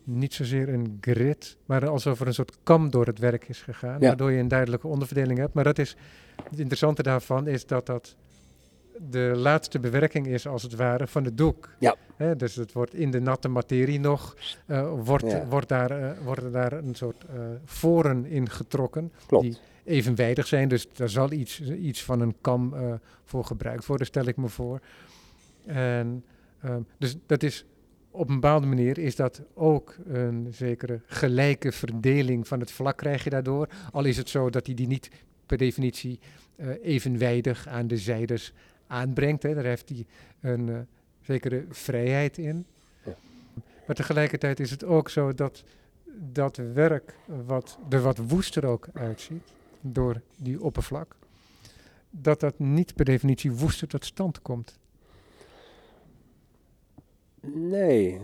[0.04, 4.00] niet zozeer een grid, maar alsof er een soort kam door het werk is gegaan,
[4.00, 4.06] Ja.
[4.06, 5.54] waardoor je een duidelijke onderverdeling hebt.
[5.54, 5.96] Maar dat is,
[6.50, 8.16] het interessante daarvan is dat dat
[9.10, 11.70] de laatste bewerking is, als het ware, van het doek.
[11.78, 11.96] Ja.
[12.36, 14.36] Dus het wordt in de natte materie nog,
[14.66, 15.46] eh, wordt, Ja.
[15.46, 17.34] wordt daar, eh, worden daar een soort eh
[17.64, 19.44] voren in getrokken klopt.
[19.44, 20.68] die evenwijdig zijn.
[20.68, 22.74] Dus daar zal iets, iets van een kam
[23.24, 24.80] voor gebruikt worden, stel ik me voor.
[25.66, 26.24] En,
[26.62, 27.64] ehm, dus dat is
[28.14, 33.24] op een bepaalde manier is dat ook een zekere gelijke verdeling van het vlak krijg
[33.24, 33.68] je daardoor.
[33.92, 35.10] Al is het zo dat hij die niet
[35.46, 36.18] per definitie
[36.56, 38.52] eh, evenwijdig aan de zijdes
[38.86, 39.42] aanbrengt.
[39.42, 39.54] Hè.
[39.54, 40.06] Daar heeft hij
[40.40, 40.78] een eh,
[41.20, 42.66] zekere vrijheid in.
[43.04, 43.16] Ja.
[43.86, 45.64] Maar tegelijkertijd is het ook zo dat
[46.32, 51.16] dat werk wat er wat woester ook uitziet door die oppervlak,
[52.10, 54.78] dat dat niet per definitie woester tot stand komt.
[57.52, 58.20] Nee.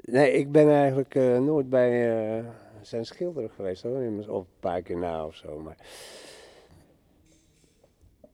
[0.00, 2.44] Nee, ik ben eigenlijk eh, nooit bij eh,
[2.80, 4.02] zijn schilderen geweest hoor.
[4.28, 5.58] Of een paar keer na of zo.
[5.60, 5.76] Maar...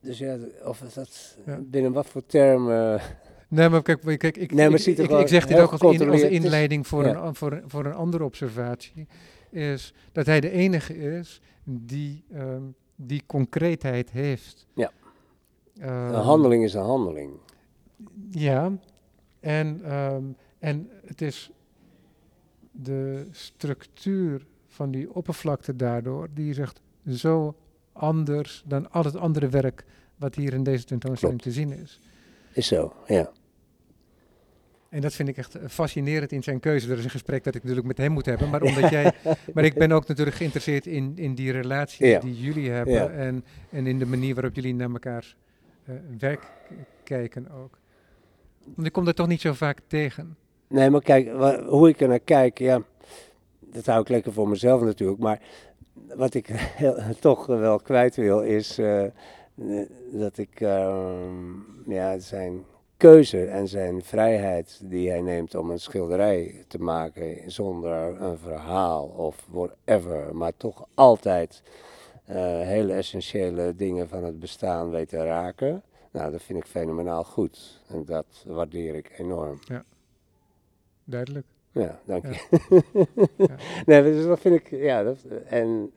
[0.01, 1.59] Dus ja, of dat Ja.
[1.63, 3.01] binnen wat voor termen.
[3.49, 6.11] Nee, maar kijk, kijk ik, Nee, maar ik, ik, ik zeg dit ook als, in-
[6.11, 7.23] als inleiding voor, ja.
[7.23, 9.07] een, voor, voor een andere observatie,
[9.51, 12.63] is dat hij de enige is die ehm,
[12.97, 14.67] die concreetheid heeft.
[14.75, 14.91] Ja.
[15.81, 17.33] Ehm, een handeling is een handeling.
[18.31, 18.73] Ja,
[19.43, 20.25] en, ehm,
[20.59, 21.51] en het is
[22.71, 27.57] de structuur van die oppervlakte daardoor, die zegt zo
[27.93, 29.85] anders dan al het andere werk
[30.17, 32.01] wat hier in deze tentoonstelling te zien is.
[32.53, 33.31] Is zo, ja.
[34.89, 36.91] En dat vind ik echt fascinerend in zijn keuze.
[36.93, 39.13] Er is een gesprek dat ik natuurlijk met hem moet hebben, maar omdat jij,
[39.55, 42.21] maar ik ben ook natuurlijk geïnteresseerd in, in die relatie Ja.
[42.21, 43.09] die jullie hebben Ja.
[43.11, 45.37] en, en in de manier waarop jullie naar elkaar
[45.85, 46.47] eh, werk
[47.05, 47.79] kijken ook.
[48.75, 50.37] Want ik kom daar toch niet zo vaak tegen.
[50.69, 51.31] Nee, maar kijk,
[51.67, 52.83] hoe ik er naar kijk, ja,
[53.61, 55.21] dat hou ik lekker voor mezelf natuurlijk.
[55.21, 55.41] Maar
[56.15, 56.49] wat ik
[57.21, 59.11] toch wel kwijt wil, is eh, eh,
[60.13, 61.51] dat ik ehm,
[61.87, 62.65] ja, zijn
[62.97, 69.05] keuze en zijn vrijheid die hij neemt om een schilderij te maken zonder een verhaal
[69.07, 71.63] of whatever, maar toch altijd
[72.25, 75.83] eh, hele essentiële dingen van het bestaan weet te raken.
[76.13, 77.81] Nou, dat vind ik fenomenaal goed.
[77.89, 79.59] En dat waardeer ik enorm.
[81.05, 81.47] Duidelijk.
[81.73, 82.83] Ja, dank je.
[83.37, 83.57] Ja.
[83.87, 85.93] nee, dus dat vind ik, ja, dat, en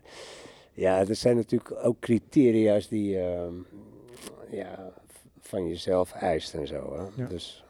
[0.73, 3.61] ja, er zijn natuurlijk ook criteria's die je
[4.51, 4.93] ja,
[5.39, 6.97] van jezelf eist en zo.
[6.97, 7.23] Hè?
[7.23, 7.27] Ja.
[7.27, 7.63] Dus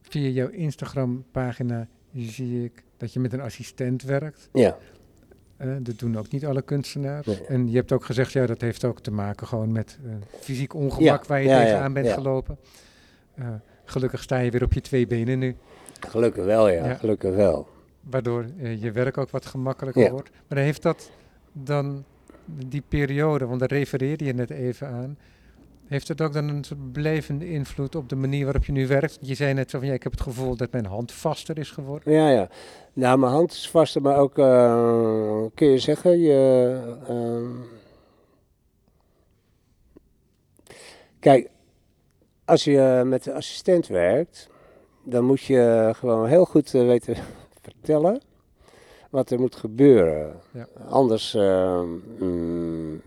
[0.00, 4.48] Via jouw Instagram-pagina zie ik dat je met een assistent werkt.
[4.52, 4.78] ja,
[5.56, 7.26] Dat doen ook niet alle kunstenaars.
[7.26, 7.44] Nee.
[7.46, 10.74] En je hebt ook gezegd, ja, dat heeft ook te maken gewoon met eh, fysiek
[10.74, 12.14] ongemak Ja, waar je ja, ja, tegenaan bent ja.
[12.14, 12.58] gelopen.
[13.34, 13.46] Eh,
[13.84, 15.56] gelukkig sta je weer op je twee benen nu,
[16.08, 17.68] gelukkig wel, ja, gelukkig wel.
[18.00, 20.30] waardoor eh, je werk ook wat gemakkelijker wordt.
[20.48, 21.10] Maar heeft dat
[21.52, 22.04] dan
[22.44, 25.18] die periode, want daar refereerde je net even aan,
[25.86, 29.18] heeft het ook dan een soort blijvende invloed op de manier waarop je nu werkt?
[29.20, 31.70] Je zei net zo van, ja, ik heb het gevoel dat mijn hand vaster is
[31.70, 32.12] geworden.
[32.12, 32.48] Ja, ja.
[32.92, 36.96] Nou, mijn hand is vaster, maar ook, eh, kun je zeggen, je...
[37.08, 37.82] ehm,
[41.24, 41.50] Kijk,
[42.44, 44.48] als je met een assistent werkt,
[45.02, 47.16] dan moet je gewoon heel goed eh, weten
[47.62, 48.20] vertellen
[49.10, 50.40] wat er moet gebeuren.
[50.52, 50.68] Ja.
[50.88, 53.02] Anders ehm, mm,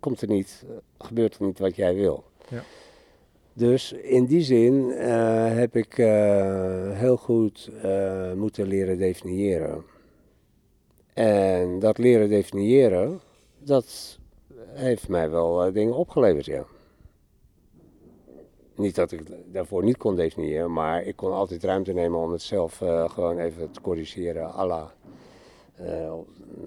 [0.00, 2.24] komt er niet, eh, gebeurt er niet wat jij wil.
[2.48, 2.62] Ja.
[3.52, 7.70] Dus in die zin eh, heb ik eh, heel goed
[8.36, 9.84] moeten leren definiëren.
[11.14, 13.20] En dat leren definiëren,
[13.58, 14.18] dat
[14.68, 16.64] heeft mij wel dingen opgeleverd, ja.
[18.74, 19.22] Niet dat ik
[19.52, 22.76] daarvoor niet kon definiëren, maar ik kon altijd ruimte nemen om het zelf
[23.06, 24.92] gewoon even te corrigeren à la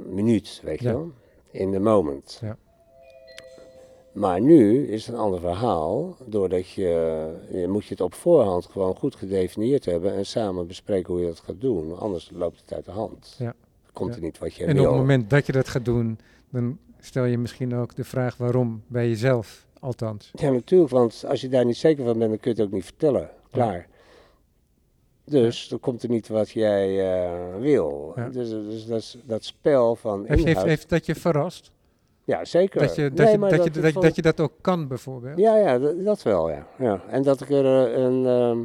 [0.05, 0.93] minuut, weet je Ja.
[0.93, 1.11] wel.
[1.51, 2.39] In the moment.
[2.41, 2.57] Ja.
[4.11, 8.65] Maar nu is het een ander verhaal, doordat je, je moet je het op voorhand
[8.65, 11.97] gewoon goed gedefinieerd hebben en samen bespreken hoe je dat gaat doen.
[11.97, 13.35] Anders loopt het uit de hand.
[13.39, 13.53] Ja.
[13.93, 14.15] Komt Ja.
[14.15, 14.83] er niet wat je En wil.
[14.83, 18.37] op het moment dat je dat gaat doen, dan stel je misschien ook de vraag
[18.37, 20.31] waarom bij jezelf, althans.
[20.33, 22.73] Ja, natuurlijk, want als je daar niet zeker van bent, dan kun je het ook
[22.73, 23.29] niet vertellen.
[23.51, 23.87] Klaar.
[25.23, 28.13] Dus dan komt er niet wat jij eh, wil.
[28.15, 28.29] Ja.
[28.29, 31.71] Dus, dus dat, dat spel van Heeft, heeft, heeft dat je verrast?
[32.29, 32.79] Ja, zeker.
[32.81, 34.51] Dat je dat, Nee, je, maar dat, je, ik dat, vond- dat je dat ook
[34.61, 35.37] kan, bijvoorbeeld?
[35.37, 36.67] Ja, ja, dat, dat wel, ja.
[36.77, 37.01] ja.
[37.07, 38.59] En dat ik er eh, een, ehm,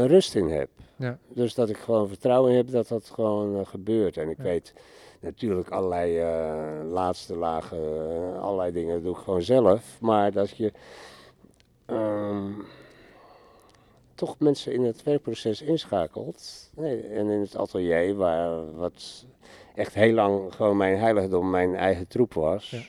[0.00, 0.68] een rust in heb.
[0.96, 1.18] Ja.
[1.28, 4.16] Dus dat ik gewoon vertrouwen heb dat dat gewoon eh, gebeurt.
[4.16, 4.42] En ik Ja.
[4.42, 4.74] weet
[5.20, 7.78] natuurlijk allerlei eh, laatste lagen,
[8.40, 9.96] allerlei dingen doe ik gewoon zelf.
[10.00, 10.72] Maar dat je
[11.86, 12.52] ehm,
[14.14, 16.70] toch mensen in het werkproces inschakelt.
[16.76, 19.24] Nee, en in het atelier, waar wat
[19.80, 22.70] echt heel lang gewoon mijn heiligdom, mijn eigen troep was.
[22.70, 22.80] Ja.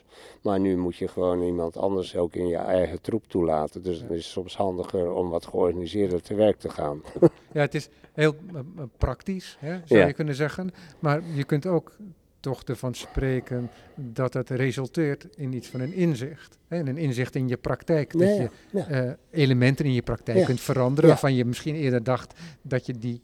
[0.41, 3.83] Maar nu moet je gewoon iemand anders ook in je eigen troep toelaten.
[3.83, 7.01] Dus het is soms handiger om wat georganiseerder te werk te gaan.
[7.53, 10.07] Ja, het is heel eh, eh, praktisch, hè, zou Ja.
[10.07, 10.71] je kunnen zeggen.
[10.99, 11.95] Maar je kunt ook
[12.39, 16.57] toch ervan spreken dat het resulteert in iets van een inzicht.
[16.67, 18.11] Hè, en een inzicht in je praktijk.
[18.19, 19.11] Dat je eh,
[19.41, 23.21] elementen in je praktijk kunt veranderen waarvan je misschien eerder dacht dat je die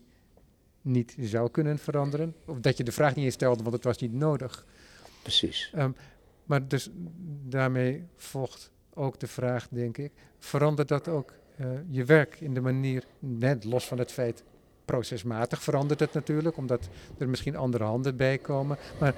[0.87, 2.35] niet zou kunnen veranderen.
[2.45, 4.65] Of dat je de vraag niet eens stelde, want het was niet nodig.
[5.21, 5.73] Precies.
[6.45, 6.89] Maar dus
[7.47, 12.61] daarmee volgt ook de vraag, denk ik, verandert dat ook eh, je werk in de
[12.61, 14.43] manier, net los van het feit,
[14.85, 19.15] procesmatig verandert het natuurlijk, omdat er misschien andere handen bij komen, maar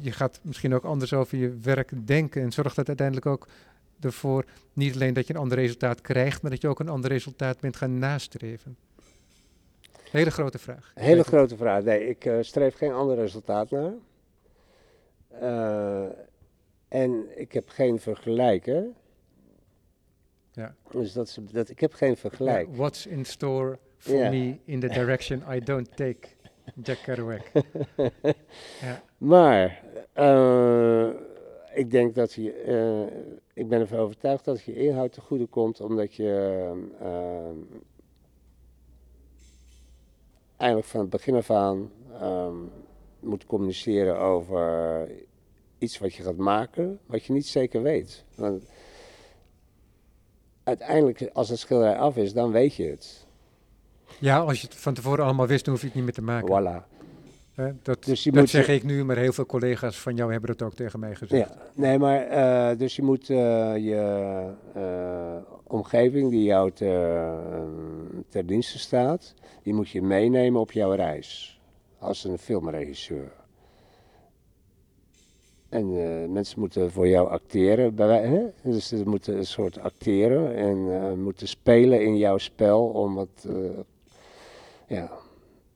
[0.00, 3.46] je gaat misschien ook anders over je werk denken en zorgt dat uiteindelijk ook
[4.00, 7.10] ervoor, niet alleen dat je een ander resultaat krijgt, maar dat je ook een ander
[7.10, 8.76] resultaat bent gaan nastreven.
[10.10, 10.92] Hele grote vraag.
[10.94, 11.84] Hele grote vraag.
[11.84, 13.92] Nee, ik eh, streef geen ander resultaat naar.
[15.28, 16.08] Eh,
[16.88, 18.86] en ik heb geen vergelijker.
[20.52, 20.74] Ja.
[20.90, 22.68] Dus dat is, dat, ik heb geen vergelijk.
[22.76, 26.28] What's in store for me in the direction I don't take?
[26.82, 27.50] Jack Kerouac.
[28.86, 29.02] ja.
[29.18, 29.82] Maar
[30.12, 31.08] eh,
[31.74, 32.52] ik denk dat je,
[33.54, 36.72] ik ben ervan overtuigd dat je inhoud te goede komt, omdat je
[40.60, 41.90] eigenlijk van het begin af aan
[42.20, 42.54] ehm,
[43.20, 45.08] moet communiceren over
[45.78, 48.24] iets wat je gaat maken, wat je niet zeker weet.
[48.34, 48.64] Want
[50.64, 53.26] uiteindelijk, als het schilderij af is, dan weet je het.
[54.18, 56.22] ja, als je het van tevoren allemaal wist, dan hoef je het niet meer te
[56.22, 56.48] maken.
[56.48, 56.99] Voilà.
[57.60, 60.56] Hè, dat Dus dat moet zeg ik nu, maar heel veel collega's van jou hebben
[60.56, 61.48] dat ook tegen mij gezegd.
[61.48, 63.36] Ja, nee, maar eh, dus je moet eh,
[63.76, 65.36] je eh,
[65.66, 67.34] omgeving die jou ter,
[68.28, 71.60] ter dienste staat, die moet je meenemen op jouw reis.
[71.98, 73.32] Als een filmregisseur.
[75.68, 75.92] En
[76.32, 77.94] mensen moeten voor jou acteren.
[77.94, 78.42] Bij, hè?
[78.62, 83.46] Dus ze moeten een soort acteren en moeten spelen in jouw spel om het,
[84.86, 85.19] ja,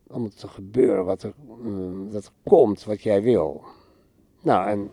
[0.06, 3.62] om het te gebeuren wat er, mm, dat er komt wat jij wil.
[4.42, 4.90] Nou, en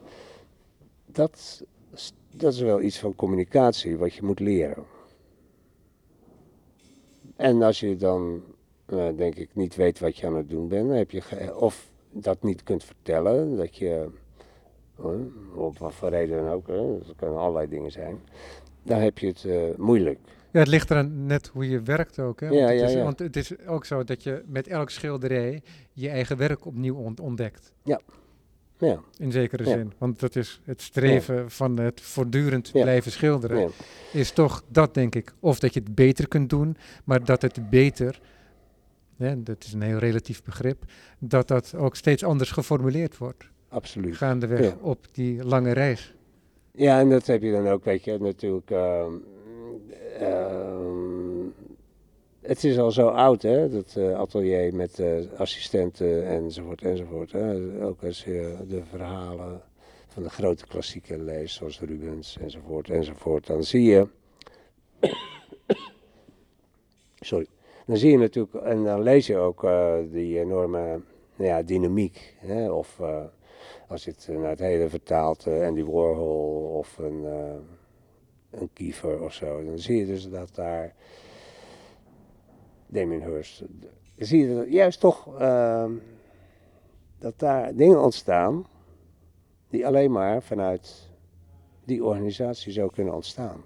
[1.06, 1.64] dat,
[2.36, 4.86] dat is wel iets van communicatie wat je moet leren.
[7.36, 8.44] En als je dan,
[8.86, 12.44] eh, denk ik, niet weet wat je aan het doen bent, heb je of dat
[12.44, 14.10] niet kunt vertellen, dat je,
[15.56, 18.20] op wat voor reden dan ook, hè, dat kunnen allerlei dingen zijn,
[18.84, 20.20] dan heb je het eh, moeilijk.
[20.52, 22.40] Ja, het ligt eraan net hoe je werkt ook.
[22.40, 22.48] Hè?
[22.48, 23.04] Want, Ja, het ja, is, ja.
[23.04, 25.62] want het is ook zo dat je met elk schilderij
[25.94, 27.74] je eigen werk opnieuw ont- ontdekt.
[27.84, 28.00] Ja,
[29.18, 29.70] In zekere Ja.
[29.70, 29.94] zin.
[29.98, 32.82] Want dat is het streven van het voortdurend Ja.
[32.82, 33.60] blijven schilderen.
[33.60, 33.68] ja,
[34.14, 35.34] is toch dat, denk ik.
[35.40, 38.20] Of dat je het beter kunt doen, maar dat het beter,
[39.18, 40.84] hè, dat is een heel relatief begrip,
[41.20, 43.50] dat dat ook steeds anders geformuleerd wordt.
[43.70, 44.18] absoluut.
[44.18, 44.76] Gaandeweg Ja.
[44.82, 46.14] op die lange reis.
[46.74, 48.70] Ja, en dat heb je dan ook, weet je, natuurlijk.
[48.72, 49.12] ehm,
[52.42, 57.32] het is al zo oud, hè, dat eh, atelier met eh, assistenten enzovoort, enzovoort.
[57.32, 57.84] Hè.
[57.86, 59.62] Ook als je de verhalen
[60.08, 64.08] van de grote klassieken leest, zoals Rubens, enzovoort, enzovoort, dan zie je.
[67.20, 67.48] Sorry.
[67.86, 71.02] Dan zie je natuurlijk, en dan lees je ook eh, die enorme
[71.36, 73.00] nou ja, dynamiek, hè, of.
[73.88, 77.26] als je het naar het hele vertaalt, uh, Andy Warhol of een,
[78.52, 80.94] een Kiefer of zo, dan zie je dus dat daar
[82.88, 85.86] Damien Hirst, dan zie je juist toch uh,
[87.18, 88.66] dat daar dingen ontstaan
[89.70, 91.10] die alleen maar vanuit
[91.84, 93.62] die organisatie zou kunnen ontstaan.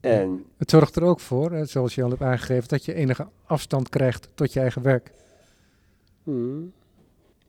[0.00, 3.88] En, het zorgt er ook voor, zoals je al hebt aangegeven, dat je enige afstand
[3.88, 5.12] krijgt tot je eigen werk.
[6.22, 6.72] Hmm.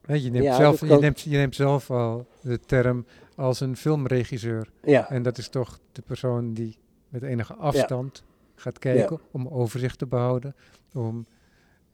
[0.05, 3.05] Je neemt, zelf, je, neemt, je neemt zelf al de term
[3.41, 4.71] als een filmregisseur.
[4.83, 5.09] Ja.
[5.09, 6.77] En dat is toch de persoon die
[7.09, 8.23] met enige afstand
[8.55, 10.55] gaat kijken om overzicht te behouden,
[10.93, 11.25] om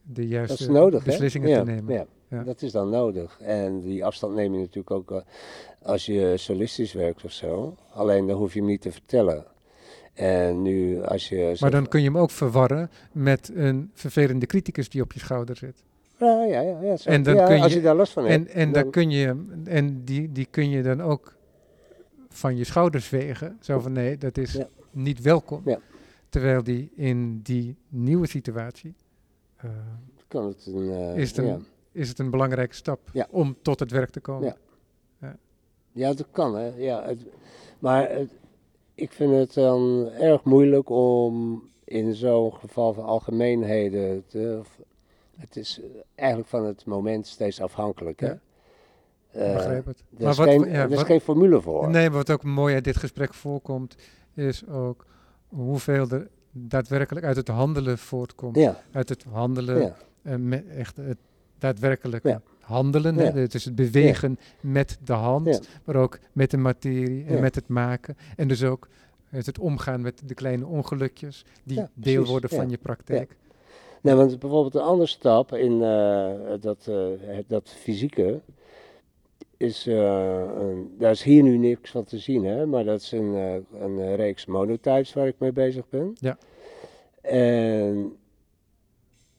[0.01, 2.07] de juiste nodig, beslissingen te nemen.
[2.29, 2.43] Ja.
[2.43, 3.39] Dat is dan nodig.
[3.41, 5.17] En die afstand neem je natuurlijk ook uh,
[5.81, 7.75] als je solistisch werkt of zo.
[7.93, 9.45] Alleen dan hoef je hem niet te vertellen.
[10.13, 11.55] En nu als je...
[11.59, 15.55] Maar dan kun je hem ook verwarren met een vervelende criticus die op je schouder
[15.55, 15.83] zit.
[16.19, 16.81] Ja, ja, ja.
[16.81, 18.47] ja, en dan ja kun je, als je daar last van hebt.
[18.47, 21.36] En, en, dan, kun je, en die, die kun je dan ook
[22.37, 23.57] van je schouders vegen.
[23.61, 24.57] Zo van nee, dat is
[24.91, 25.63] niet welkom.
[26.29, 28.93] Terwijl die in die nieuwe situatie...
[29.65, 29.71] Uh,
[30.27, 33.91] kan het een, uh, is, het een, is het een belangrijke stap om tot het
[33.91, 34.55] werk te komen.
[35.19, 35.37] Ja,
[35.91, 36.13] ja.
[36.13, 36.71] dat kan hè.
[36.75, 37.25] Ja, het,
[37.79, 38.31] maar het,
[38.93, 44.61] ik vind het dan erg moeilijk om in zo'n geval van algemeenheden te,
[45.37, 45.81] het is
[46.15, 48.19] eigenlijk van het moment steeds afhankelijk.
[48.19, 48.33] Hè?
[49.35, 49.99] Uh, begrijp het.
[49.99, 51.89] Er maar is, wat, geen, ja, er is geen formule voor.
[51.89, 53.95] Nee, wat ook mooi uit dit gesprek voorkomt,
[54.33, 55.05] is ook
[55.47, 58.55] hoeveel er daadwerkelijk uit het handelen voortkomt.
[58.55, 58.81] Ja.
[58.91, 60.37] Uit het handelen, ja.
[60.37, 61.17] uh, echt het
[61.57, 63.17] daadwerkelijk handelen.
[63.17, 63.31] Hè?
[63.31, 67.67] Het is het bewegen met de hand, maar ook met de materie en met het
[67.67, 68.17] maken.
[68.35, 68.87] En dus ook
[69.29, 73.35] het, het omgaan met de kleine ongelukjes die deel worden van je praktijk.
[74.01, 77.05] Nee, want bijvoorbeeld een andere stap in uh, dat, uh,
[77.47, 78.39] dat fysieke
[79.57, 79.95] is, uh,
[80.59, 84.15] een, daar is hier nu niks van te zien, hè, maar dat is een, een
[84.15, 86.11] reeks monotypes waar ik mee bezig ben.
[86.13, 86.37] Ja.
[87.21, 88.15] En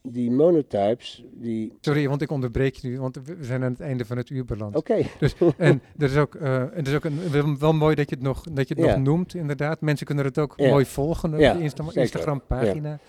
[0.01, 1.77] die monotypes, die...
[1.81, 4.45] Sorry, want ik onderbreek je nu, want we zijn aan het einde van het uur
[4.45, 4.75] beland.
[4.75, 5.01] Oké.
[5.19, 8.23] Dus, en er is ook, uh, er is ook een, wel mooi dat je het
[8.23, 8.95] nog, dat je het ja.
[8.95, 9.81] nog noemt, inderdaad.
[9.81, 10.69] Mensen kunnen het ook ja.
[10.69, 12.99] mooi volgen op ja, de Insta Instagram-pagina.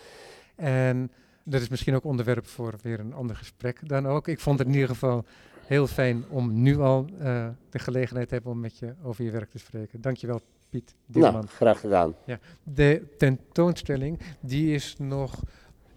[0.56, 1.10] En
[1.44, 4.28] dat is misschien ook onderwerp voor weer een ander gesprek dan ook.
[4.28, 5.24] Ik vond het in ieder geval
[5.70, 9.30] heel fijn om nu al uh, de gelegenheid te hebben om met je over je
[9.30, 10.00] werk te spreken.
[10.00, 10.40] Dankjewel,
[10.70, 11.32] Piet Dierman.
[11.32, 12.14] Nou, graag gedaan.
[12.26, 12.38] Ja.
[12.62, 15.42] De tentoonstelling die is nog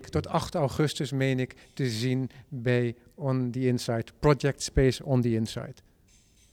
[0.09, 5.33] tot 8 augustus, meen ik, te zien bij On The Inside, Project Space On The
[5.33, 5.75] Inside.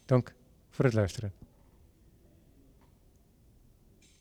[0.04, 0.34] Dank
[0.70, 1.32] voor het luisteren.